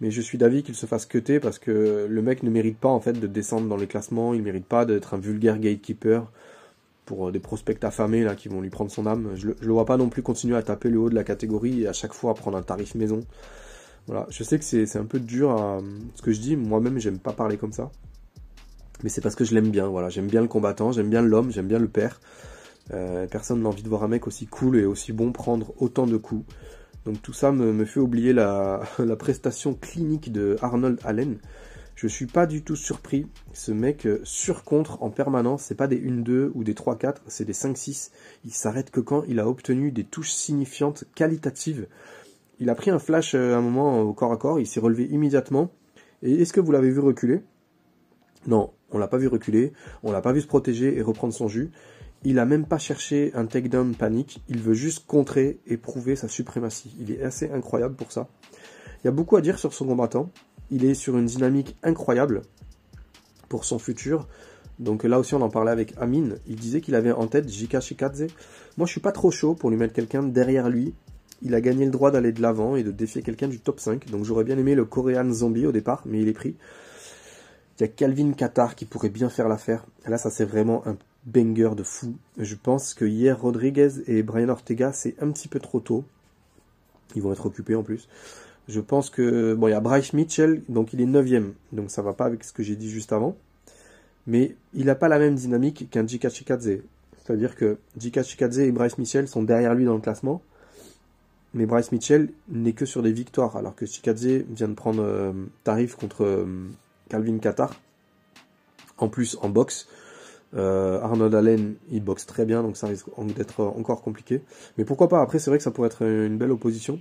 mais 0.00 0.10
je 0.10 0.20
suis 0.20 0.38
d'avis 0.38 0.62
qu'il 0.62 0.74
se 0.74 0.86
fasse 0.86 1.06
cutter 1.06 1.40
parce 1.40 1.58
que 1.58 2.06
le 2.08 2.22
mec 2.22 2.42
ne 2.42 2.50
mérite 2.50 2.78
pas 2.78 2.88
en 2.90 3.00
fait 3.00 3.14
de 3.14 3.26
descendre 3.26 3.68
dans 3.68 3.76
les 3.76 3.86
classements. 3.86 4.34
Il 4.34 4.42
mérite 4.42 4.66
pas 4.66 4.84
d'être 4.86 5.14
un 5.14 5.18
vulgaire 5.18 5.58
gatekeeper 5.58 6.26
pour 7.06 7.32
des 7.32 7.40
prospects 7.40 7.82
affamés 7.84 8.24
là 8.24 8.34
qui 8.36 8.48
vont 8.48 8.60
lui 8.62 8.70
prendre 8.70 8.90
son 8.90 9.06
âme. 9.06 9.30
Je, 9.36 9.48
le- 9.48 9.56
le 9.60 9.72
vois 9.72 9.86
pas 9.86 9.96
non 9.98 10.08
plus 10.10 10.22
continuer 10.22 10.56
à 10.56 10.62
taper 10.62 10.90
le 10.90 10.98
haut 11.00 11.10
de 11.10 11.16
la 11.16 11.24
catégorie 11.24 11.82
et 11.84 11.88
à 11.88 11.92
chaque 11.94 12.14
fois 12.14 12.34
prendre 12.34 12.58
un 12.58 12.62
tarif 12.62 12.94
maison. 12.96 13.22
Voilà, 14.08 14.26
je 14.30 14.42
sais 14.42 14.58
que 14.58 14.64
c'est 14.64 14.96
un 14.96 15.04
peu 15.04 15.20
dur 15.20 15.50
à 15.50 15.80
ce 16.14 16.22
que 16.22 16.32
je 16.32 16.40
dis. 16.40 16.56
Moi-même, 16.56 16.98
j'aime 16.98 17.18
pas 17.18 17.34
parler 17.34 17.58
comme 17.58 17.72
ça. 17.72 17.92
Mais 19.02 19.10
c'est 19.10 19.20
parce 19.20 19.34
que 19.34 19.44
je 19.44 19.54
l'aime 19.54 19.68
bien, 19.68 19.86
voilà. 19.86 20.08
J'aime 20.08 20.28
bien 20.28 20.40
le 20.40 20.48
combattant, 20.48 20.92
j'aime 20.92 21.10
bien 21.10 21.20
l'homme, 21.20 21.52
j'aime 21.52 21.68
bien 21.68 21.78
le 21.78 21.88
père. 21.88 22.18
Euh, 22.94 23.26
personne 23.26 23.62
n'a 23.62 23.68
envie 23.68 23.82
de 23.82 23.88
voir 23.88 24.04
un 24.04 24.08
mec 24.08 24.26
aussi 24.26 24.46
cool 24.46 24.78
et 24.78 24.86
aussi 24.86 25.12
bon 25.12 25.30
prendre 25.32 25.74
autant 25.76 26.06
de 26.06 26.16
coups. 26.16 26.46
Donc 27.04 27.20
tout 27.20 27.34
ça 27.34 27.52
me, 27.52 27.70
me 27.74 27.84
fait 27.84 28.00
oublier 28.00 28.32
la, 28.32 28.80
la 28.98 29.16
prestation 29.16 29.74
clinique 29.74 30.32
de 30.32 30.56
Arnold 30.62 30.98
Allen. 31.04 31.36
Je 31.94 32.06
suis 32.06 32.26
pas 32.26 32.46
du 32.46 32.62
tout 32.62 32.76
surpris. 32.76 33.26
Ce 33.52 33.72
mec 33.72 34.06
euh, 34.06 34.20
surcontre 34.24 35.02
en 35.02 35.10
permanence. 35.10 35.64
C'est 35.64 35.74
pas 35.74 35.86
des 35.86 36.00
1-2 36.00 36.52
ou 36.54 36.64
des 36.64 36.72
3-4, 36.72 37.16
c'est 37.26 37.44
des 37.44 37.52
5-6. 37.52 38.10
Il 38.46 38.52
s'arrête 38.52 38.90
que 38.90 39.00
quand 39.00 39.24
il 39.28 39.38
a 39.38 39.46
obtenu 39.46 39.92
des 39.92 40.04
touches 40.04 40.30
signifiantes, 40.30 41.04
qualitatives. 41.14 41.88
Il 42.60 42.70
a 42.70 42.74
pris 42.74 42.90
un 42.90 42.98
flash 42.98 43.34
euh, 43.34 43.56
un 43.56 43.60
moment 43.60 44.00
au 44.00 44.12
corps 44.12 44.32
à 44.32 44.36
corps, 44.36 44.60
il 44.60 44.66
s'est 44.66 44.80
relevé 44.80 45.04
immédiatement. 45.04 45.70
Et 46.22 46.42
est-ce 46.42 46.52
que 46.52 46.60
vous 46.60 46.72
l'avez 46.72 46.90
vu 46.90 47.00
reculer? 47.00 47.42
Non, 48.46 48.72
on 48.90 48.98
l'a 48.98 49.08
pas 49.08 49.18
vu 49.18 49.28
reculer, 49.28 49.72
on 50.02 50.12
l'a 50.12 50.20
pas 50.20 50.32
vu 50.32 50.40
se 50.40 50.46
protéger 50.46 50.96
et 50.96 51.02
reprendre 51.02 51.32
son 51.32 51.48
jus. 51.48 51.70
Il 52.24 52.38
a 52.40 52.46
même 52.46 52.66
pas 52.66 52.78
cherché 52.78 53.30
un 53.34 53.46
takedown 53.46 53.94
panique, 53.94 54.42
il 54.48 54.58
veut 54.58 54.74
juste 54.74 55.06
contrer 55.06 55.60
et 55.66 55.76
prouver 55.76 56.16
sa 56.16 56.26
suprématie. 56.26 56.94
Il 56.98 57.12
est 57.12 57.22
assez 57.22 57.50
incroyable 57.50 57.94
pour 57.94 58.10
ça. 58.10 58.28
Il 59.02 59.06
y 59.06 59.08
a 59.08 59.12
beaucoup 59.12 59.36
à 59.36 59.40
dire 59.40 59.58
sur 59.58 59.72
son 59.72 59.86
combattant. 59.86 60.30
Il 60.70 60.84
est 60.84 60.94
sur 60.94 61.16
une 61.16 61.26
dynamique 61.26 61.76
incroyable 61.84 62.42
pour 63.48 63.64
son 63.64 63.78
futur. 63.78 64.26
Donc 64.78 65.04
là 65.04 65.18
aussi 65.18 65.34
on 65.34 65.42
en 65.42 65.48
parlait 65.48 65.70
avec 65.70 65.94
Amine, 65.98 66.38
il 66.46 66.56
disait 66.56 66.80
qu'il 66.80 66.94
avait 66.94 67.12
en 67.12 67.26
tête 67.26 67.48
Jika 67.48 67.80
Shikadze. 67.80 68.26
Moi 68.76 68.86
je 68.86 68.92
suis 68.92 69.00
pas 69.00 69.12
trop 69.12 69.30
chaud 69.30 69.54
pour 69.54 69.70
lui 69.70 69.76
mettre 69.76 69.94
quelqu'un 69.94 70.22
derrière 70.22 70.68
lui. 70.68 70.94
Il 71.42 71.54
a 71.54 71.60
gagné 71.60 71.84
le 71.84 71.90
droit 71.90 72.10
d'aller 72.10 72.32
de 72.32 72.42
l'avant 72.42 72.76
et 72.76 72.82
de 72.82 72.90
défier 72.90 73.22
quelqu'un 73.22 73.48
du 73.48 73.60
top 73.60 73.80
5. 73.80 74.10
Donc 74.10 74.24
j'aurais 74.24 74.44
bien 74.44 74.58
aimé 74.58 74.74
le 74.74 74.84
Korean 74.84 75.30
Zombie 75.32 75.66
au 75.66 75.72
départ, 75.72 76.02
mais 76.04 76.20
il 76.20 76.28
est 76.28 76.32
pris. 76.32 76.56
Il 77.78 77.82
y 77.82 77.84
a 77.84 77.88
Calvin 77.88 78.32
Qatar 78.32 78.74
qui 78.74 78.86
pourrait 78.86 79.08
bien 79.08 79.28
faire 79.28 79.48
l'affaire. 79.48 79.86
Là, 80.06 80.18
ça 80.18 80.30
c'est 80.30 80.44
vraiment 80.44 80.86
un 80.86 80.96
banger 81.26 81.70
de 81.76 81.84
fou. 81.84 82.16
Je 82.38 82.54
pense 82.56 82.92
que 82.92 83.04
hier, 83.04 83.40
Rodriguez 83.40 83.90
et 84.06 84.22
Brian 84.22 84.48
Ortega, 84.48 84.92
c'est 84.92 85.14
un 85.20 85.30
petit 85.30 85.46
peu 85.46 85.60
trop 85.60 85.78
tôt. 85.78 86.04
Ils 87.14 87.22
vont 87.22 87.32
être 87.32 87.46
occupés 87.46 87.76
en 87.76 87.82
plus. 87.82 88.08
Je 88.66 88.80
pense 88.80 89.10
que... 89.10 89.54
Bon, 89.54 89.68
il 89.68 89.70
y 89.70 89.74
a 89.74 89.80
Bryce 89.80 90.12
Mitchell, 90.12 90.62
donc 90.68 90.92
il 90.92 91.00
est 91.00 91.06
9ème. 91.06 91.52
Donc 91.72 91.90
ça 91.90 92.02
va 92.02 92.14
pas 92.14 92.24
avec 92.24 92.44
ce 92.44 92.52
que 92.52 92.62
j'ai 92.62 92.76
dit 92.76 92.90
juste 92.90 93.12
avant. 93.12 93.36
Mais 94.26 94.56
il 94.74 94.86
n'a 94.86 94.94
pas 94.94 95.08
la 95.08 95.18
même 95.18 95.36
dynamique 95.36 95.88
qu'un 95.90 96.06
Jika. 96.06 96.28
C'est-à-dire 96.30 97.54
que 97.54 97.78
Jika 97.96 98.22
et 98.58 98.72
Bryce 98.72 98.98
Mitchell 98.98 99.28
sont 99.28 99.42
derrière 99.42 99.74
lui 99.74 99.84
dans 99.84 99.94
le 99.94 100.00
classement. 100.00 100.42
Mais 101.54 101.66
Bryce 101.66 101.92
Mitchell 101.92 102.30
n'est 102.50 102.72
que 102.72 102.84
sur 102.84 103.02
des 103.02 103.12
victoires, 103.12 103.56
alors 103.56 103.74
que 103.74 103.86
Chikadze 103.86 104.44
vient 104.50 104.68
de 104.68 104.74
prendre 104.74 105.02
euh, 105.02 105.32
tarif 105.64 105.94
contre 105.94 106.24
euh, 106.24 106.46
Calvin 107.08 107.38
Qatar. 107.38 107.74
En 108.98 109.08
plus, 109.08 109.38
en 109.40 109.48
boxe, 109.48 109.88
euh, 110.54 111.00
Arnold 111.00 111.34
Allen, 111.34 111.74
il 111.90 112.02
boxe 112.02 112.26
très 112.26 112.44
bien, 112.44 112.62
donc 112.62 112.76
ça 112.76 112.86
risque 112.86 113.06
d'être 113.36 113.64
encore 113.64 114.02
compliqué. 114.02 114.42
Mais 114.76 114.84
pourquoi 114.84 115.08
pas 115.08 115.22
Après, 115.22 115.38
c'est 115.38 115.50
vrai 115.50 115.58
que 115.58 115.64
ça 115.64 115.70
pourrait 115.70 115.86
être 115.86 116.02
une 116.02 116.36
belle 116.36 116.50
opposition. 116.50 117.00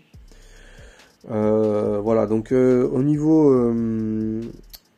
Voilà, 1.28 2.26
donc 2.26 2.52
au 2.54 3.04
niveau, 3.04 3.52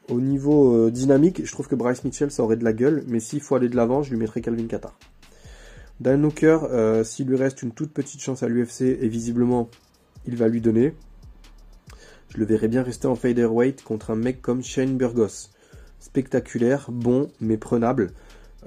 au 0.09 0.21
niveau 0.21 0.89
dynamique, 0.91 1.43
je 1.45 1.51
trouve 1.51 1.67
que 1.67 1.75
Bryce 1.75 2.03
Mitchell, 2.03 2.29
ça 2.29 2.43
aurait 2.43 2.57
de 2.57 2.65
la 2.65 2.73
gueule, 2.73 3.03
mais 3.07 3.19
s'il 3.19 3.41
faut 3.41 3.55
aller 3.55 3.69
de 3.69 3.75
l'avant, 3.75 4.03
je 4.03 4.11
lui 4.11 4.17
mettrais 4.17 4.41
Calvin 4.41 4.67
Qatar. 4.67 4.95
Dan 5.99 6.23
Hooker, 6.25 6.59
euh, 6.63 7.03
s'il 7.03 7.27
lui 7.27 7.35
reste 7.35 7.61
une 7.61 7.71
toute 7.71 7.91
petite 7.91 8.21
chance 8.21 8.43
à 8.43 8.47
l'UFC, 8.47 8.81
et 8.81 9.07
visiblement, 9.07 9.69
il 10.25 10.37
va 10.37 10.47
lui 10.47 10.61
donner, 10.61 10.93
je 12.29 12.37
le 12.37 12.45
verrais 12.45 12.67
bien 12.67 12.83
rester 12.83 13.07
en 13.07 13.15
featherweight 13.15 13.83
contre 13.83 14.11
un 14.11 14.15
mec 14.15 14.41
comme 14.41 14.63
Shane 14.63 14.97
Burgos. 14.97 15.49
Spectaculaire, 15.99 16.89
bon, 16.91 17.29
mais 17.41 17.57
prenable. 17.57 18.11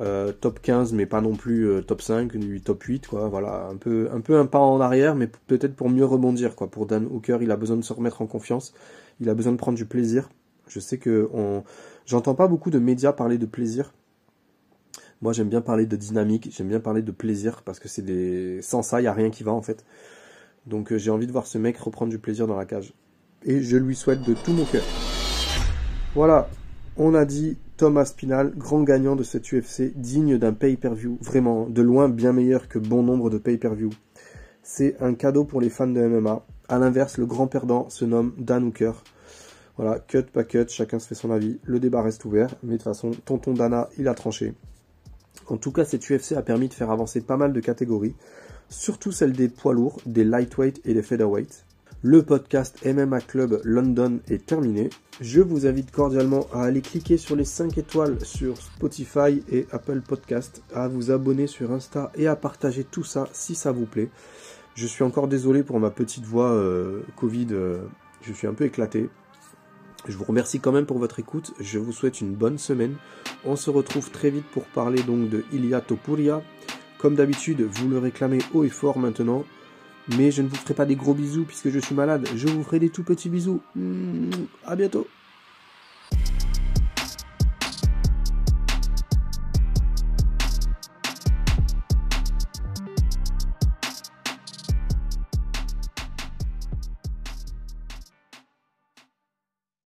Euh, 0.01 0.33
top 0.33 0.61
15, 0.61 0.95
mais 0.95 1.07
pas 1.07 1.21
non 1.21 1.37
plus 1.37 1.69
euh, 1.69 1.83
top 1.83 2.03
5, 2.03 2.35
ni 2.35 2.61
top 2.61 2.83
8, 2.83 3.07
quoi. 3.07 3.29
Voilà, 3.29 3.67
un 3.67 3.77
peu, 3.77 4.09
un 4.13 4.21
peu 4.21 4.39
un 4.39 4.47
pas 4.47 4.59
en 4.59 4.81
arrière, 4.81 5.15
mais 5.15 5.29
peut-être 5.47 5.77
pour 5.77 5.91
mieux 5.91 6.05
rebondir, 6.05 6.57
quoi. 6.57 6.71
Pour 6.71 6.87
Dan 6.87 7.07
Hooker, 7.07 7.39
il 7.41 7.51
a 7.51 7.57
besoin 7.57 7.77
de 7.77 7.83
se 7.83 7.93
remettre 7.93 8.21
en 8.21 8.27
confiance. 8.27 8.75
Il 9.21 9.29
a 9.29 9.35
besoin 9.35 9.53
de 9.53 9.59
prendre 9.59 9.77
du 9.77 9.87
plaisir. 9.87 10.29
Je 10.67 10.81
sais 10.81 10.99
que 10.99 11.29
on, 11.33 11.63
j'entends 12.07 12.35
pas 12.35 12.49
beaucoup 12.49 12.71
de 12.71 12.79
médias 12.79 13.13
parler 13.13 13.39
de 13.39 13.47
plaisir. 13.47 13.93
Moi, 15.23 15.33
j'aime 15.33 15.49
bien 15.49 15.61
parler 15.61 15.87
de 15.87 15.95
dynamique, 15.95 16.49
j'aime 16.53 16.67
bien 16.67 16.81
parler 16.81 17.01
de 17.01 17.13
plaisir, 17.13 17.63
parce 17.63 17.79
que 17.79 17.87
c'est 17.87 18.03
des... 18.03 18.61
Sans 18.61 18.83
ça, 18.83 19.01
il 19.01 19.05
n'y 19.05 19.09
a 19.09 19.13
rien 19.13 19.31
qui 19.31 19.45
va, 19.45 19.53
en 19.53 19.63
fait. 19.63 19.85
Donc, 20.67 20.91
euh, 20.91 20.99
j'ai 20.99 21.13
envie 21.13 21.29
de 21.29 21.33
voir 21.33 21.47
ce 21.47 21.59
mec 21.59 21.79
reprendre 21.79 22.11
du 22.11 22.19
plaisir 22.19 22.49
dans 22.49 22.57
la 22.57 22.65
cage. 22.65 22.93
Et 23.45 23.63
je 23.63 23.77
lui 23.77 23.95
souhaite 23.95 24.23
de 24.23 24.35
tout 24.35 24.53
mon 24.53 24.65
cœur. 24.65 24.83
Voilà, 26.17 26.49
on 26.97 27.15
a 27.15 27.25
dit 27.25 27.57
Thomas 27.77 28.07
Spinal, 28.07 28.53
grand 28.57 28.83
gagnant 28.83 29.15
de 29.15 29.23
cette 29.23 29.53
UFC, 29.53 29.93
digne 29.95 30.39
d'un 30.39 30.53
pay-per-view, 30.53 31.19
vraiment, 31.21 31.69
de 31.69 31.83
loin 31.83 32.09
bien 32.09 32.33
meilleur 32.33 32.67
que 32.67 32.81
bon 32.81 33.05
nombre 33.05 33.31
de 33.31 33.39
pay-per-view. 33.39 33.91
C'est 34.65 35.01
un 35.01 35.15
cadeau 35.15 35.45
pour 35.45 35.61
les 35.61 35.71
fans 35.71 35.87
de 35.87 36.01
MMA. 36.01 36.45
A 36.69 36.79
l'inverse, 36.81 37.17
le 37.17 37.27
grand 37.27 37.47
perdant 37.47 37.89
se 37.91 38.05
nomme 38.05 38.35
Dan 38.39 38.65
Hooker. 38.65 38.93
Voilà, 39.77 40.01
cut, 40.01 40.25
pas 40.33 40.43
cut, 40.43 40.69
chacun 40.69 40.99
se 40.99 41.07
fait 41.07 41.15
son 41.15 41.31
avis. 41.31 41.61
Le 41.63 41.79
débat 41.79 42.03
reste 42.03 42.25
ouvert, 42.25 42.49
mais 42.65 42.73
de 42.73 42.77
toute 42.79 42.85
façon, 42.85 43.13
tonton 43.25 43.55
Dana, 43.55 43.89
il 43.99 44.09
a 44.09 44.15
tranché. 44.15 44.55
En 45.53 45.59
tout 45.59 45.71
cas, 45.71 45.85
cette 45.85 46.09
UFC 46.09 46.33
a 46.33 46.41
permis 46.41 46.69
de 46.69 46.73
faire 46.73 46.91
avancer 46.91 47.21
pas 47.21 47.37
mal 47.37 47.53
de 47.53 47.61
catégories, 47.61 48.15
surtout 48.71 49.13
celle 49.13 49.33
des 49.33 49.51
poids 49.51 49.75
lourds, 49.75 50.01
des 50.07 50.25
lightweight 50.25 50.81
et 50.87 50.95
des 50.95 51.03
featherweight. 51.03 51.67
Le 52.01 52.23
podcast 52.23 52.79
MMA 52.87 53.21
Club 53.21 53.61
London 53.63 54.21
est 54.29 54.47
terminé. 54.47 54.89
Je 55.21 55.43
vous 55.43 55.67
invite 55.67 55.91
cordialement 55.91 56.47
à 56.55 56.63
aller 56.63 56.81
cliquer 56.81 57.19
sur 57.19 57.37
les 57.37 57.45
5 57.45 57.77
étoiles 57.77 58.25
sur 58.25 58.57
Spotify 58.57 59.43
et 59.53 59.67
Apple 59.73 60.01
Podcast, 60.01 60.63
à 60.75 60.89
vous 60.89 61.11
abonner 61.11 61.47
sur 61.47 61.71
Insta 61.71 62.11
et 62.15 62.29
à 62.29 62.35
partager 62.35 62.83
tout 62.83 63.05
ça 63.05 63.29
si 63.35 63.55
ça 63.55 63.73
vous 63.73 63.85
plaît. 63.85 64.09
Je 64.75 64.87
suis 64.87 65.05
encore 65.05 65.29
désolé 65.29 65.63
pour 65.63 65.79
ma 65.79 65.91
petite 65.91 66.25
voix 66.25 66.51
euh, 66.51 67.03
Covid, 67.17 67.49
euh, 67.51 67.83
je 68.23 68.33
suis 68.33 68.47
un 68.47 68.55
peu 68.55 68.65
éclaté. 68.65 69.11
Je 70.09 70.17
vous 70.17 70.25
remercie 70.25 70.59
quand 70.59 70.73
même 70.73 70.87
pour 70.87 70.99
votre 70.99 71.21
écoute. 71.21 71.55
Je 71.61 71.79
vous 71.79 71.93
souhaite 71.93 72.21
une 72.21 72.35
bonne 72.35 72.59
semaine. 72.59 72.97
On 73.45 73.57
se 73.57 73.71
retrouve 73.71 74.11
très 74.11 74.31
vite 74.31 74.47
pour 74.53 74.65
parler 74.65 75.03
donc 75.03 75.29
de 75.29 75.45
Ilia 75.53 75.81
Topuria. 75.81 76.43
Comme 76.99 77.15
d'habitude, 77.15 77.63
vous 77.63 77.89
le 77.89 77.99
réclamez 77.99 78.39
haut 78.53 78.65
et 78.65 78.69
fort 78.69 78.99
maintenant. 78.99 79.45
Mais 80.17 80.33
je 80.33 80.43
ne 80.43 80.49
vous 80.49 80.57
ferai 80.57 80.75
pas 80.75 80.87
des 80.87 80.97
gros 80.97 81.15
bisous 81.15 81.45
puisque 81.45 81.71
je 81.71 81.79
suis 81.79 81.95
malade. 81.95 82.29
Je 82.35 82.49
vous 82.49 82.65
ferai 82.65 82.81
des 82.81 82.91
tout 82.91 83.05
petits 83.05 83.29
bisous. 83.29 83.61
A 84.65 84.73
à 84.73 84.77
bientôt. 84.77 85.07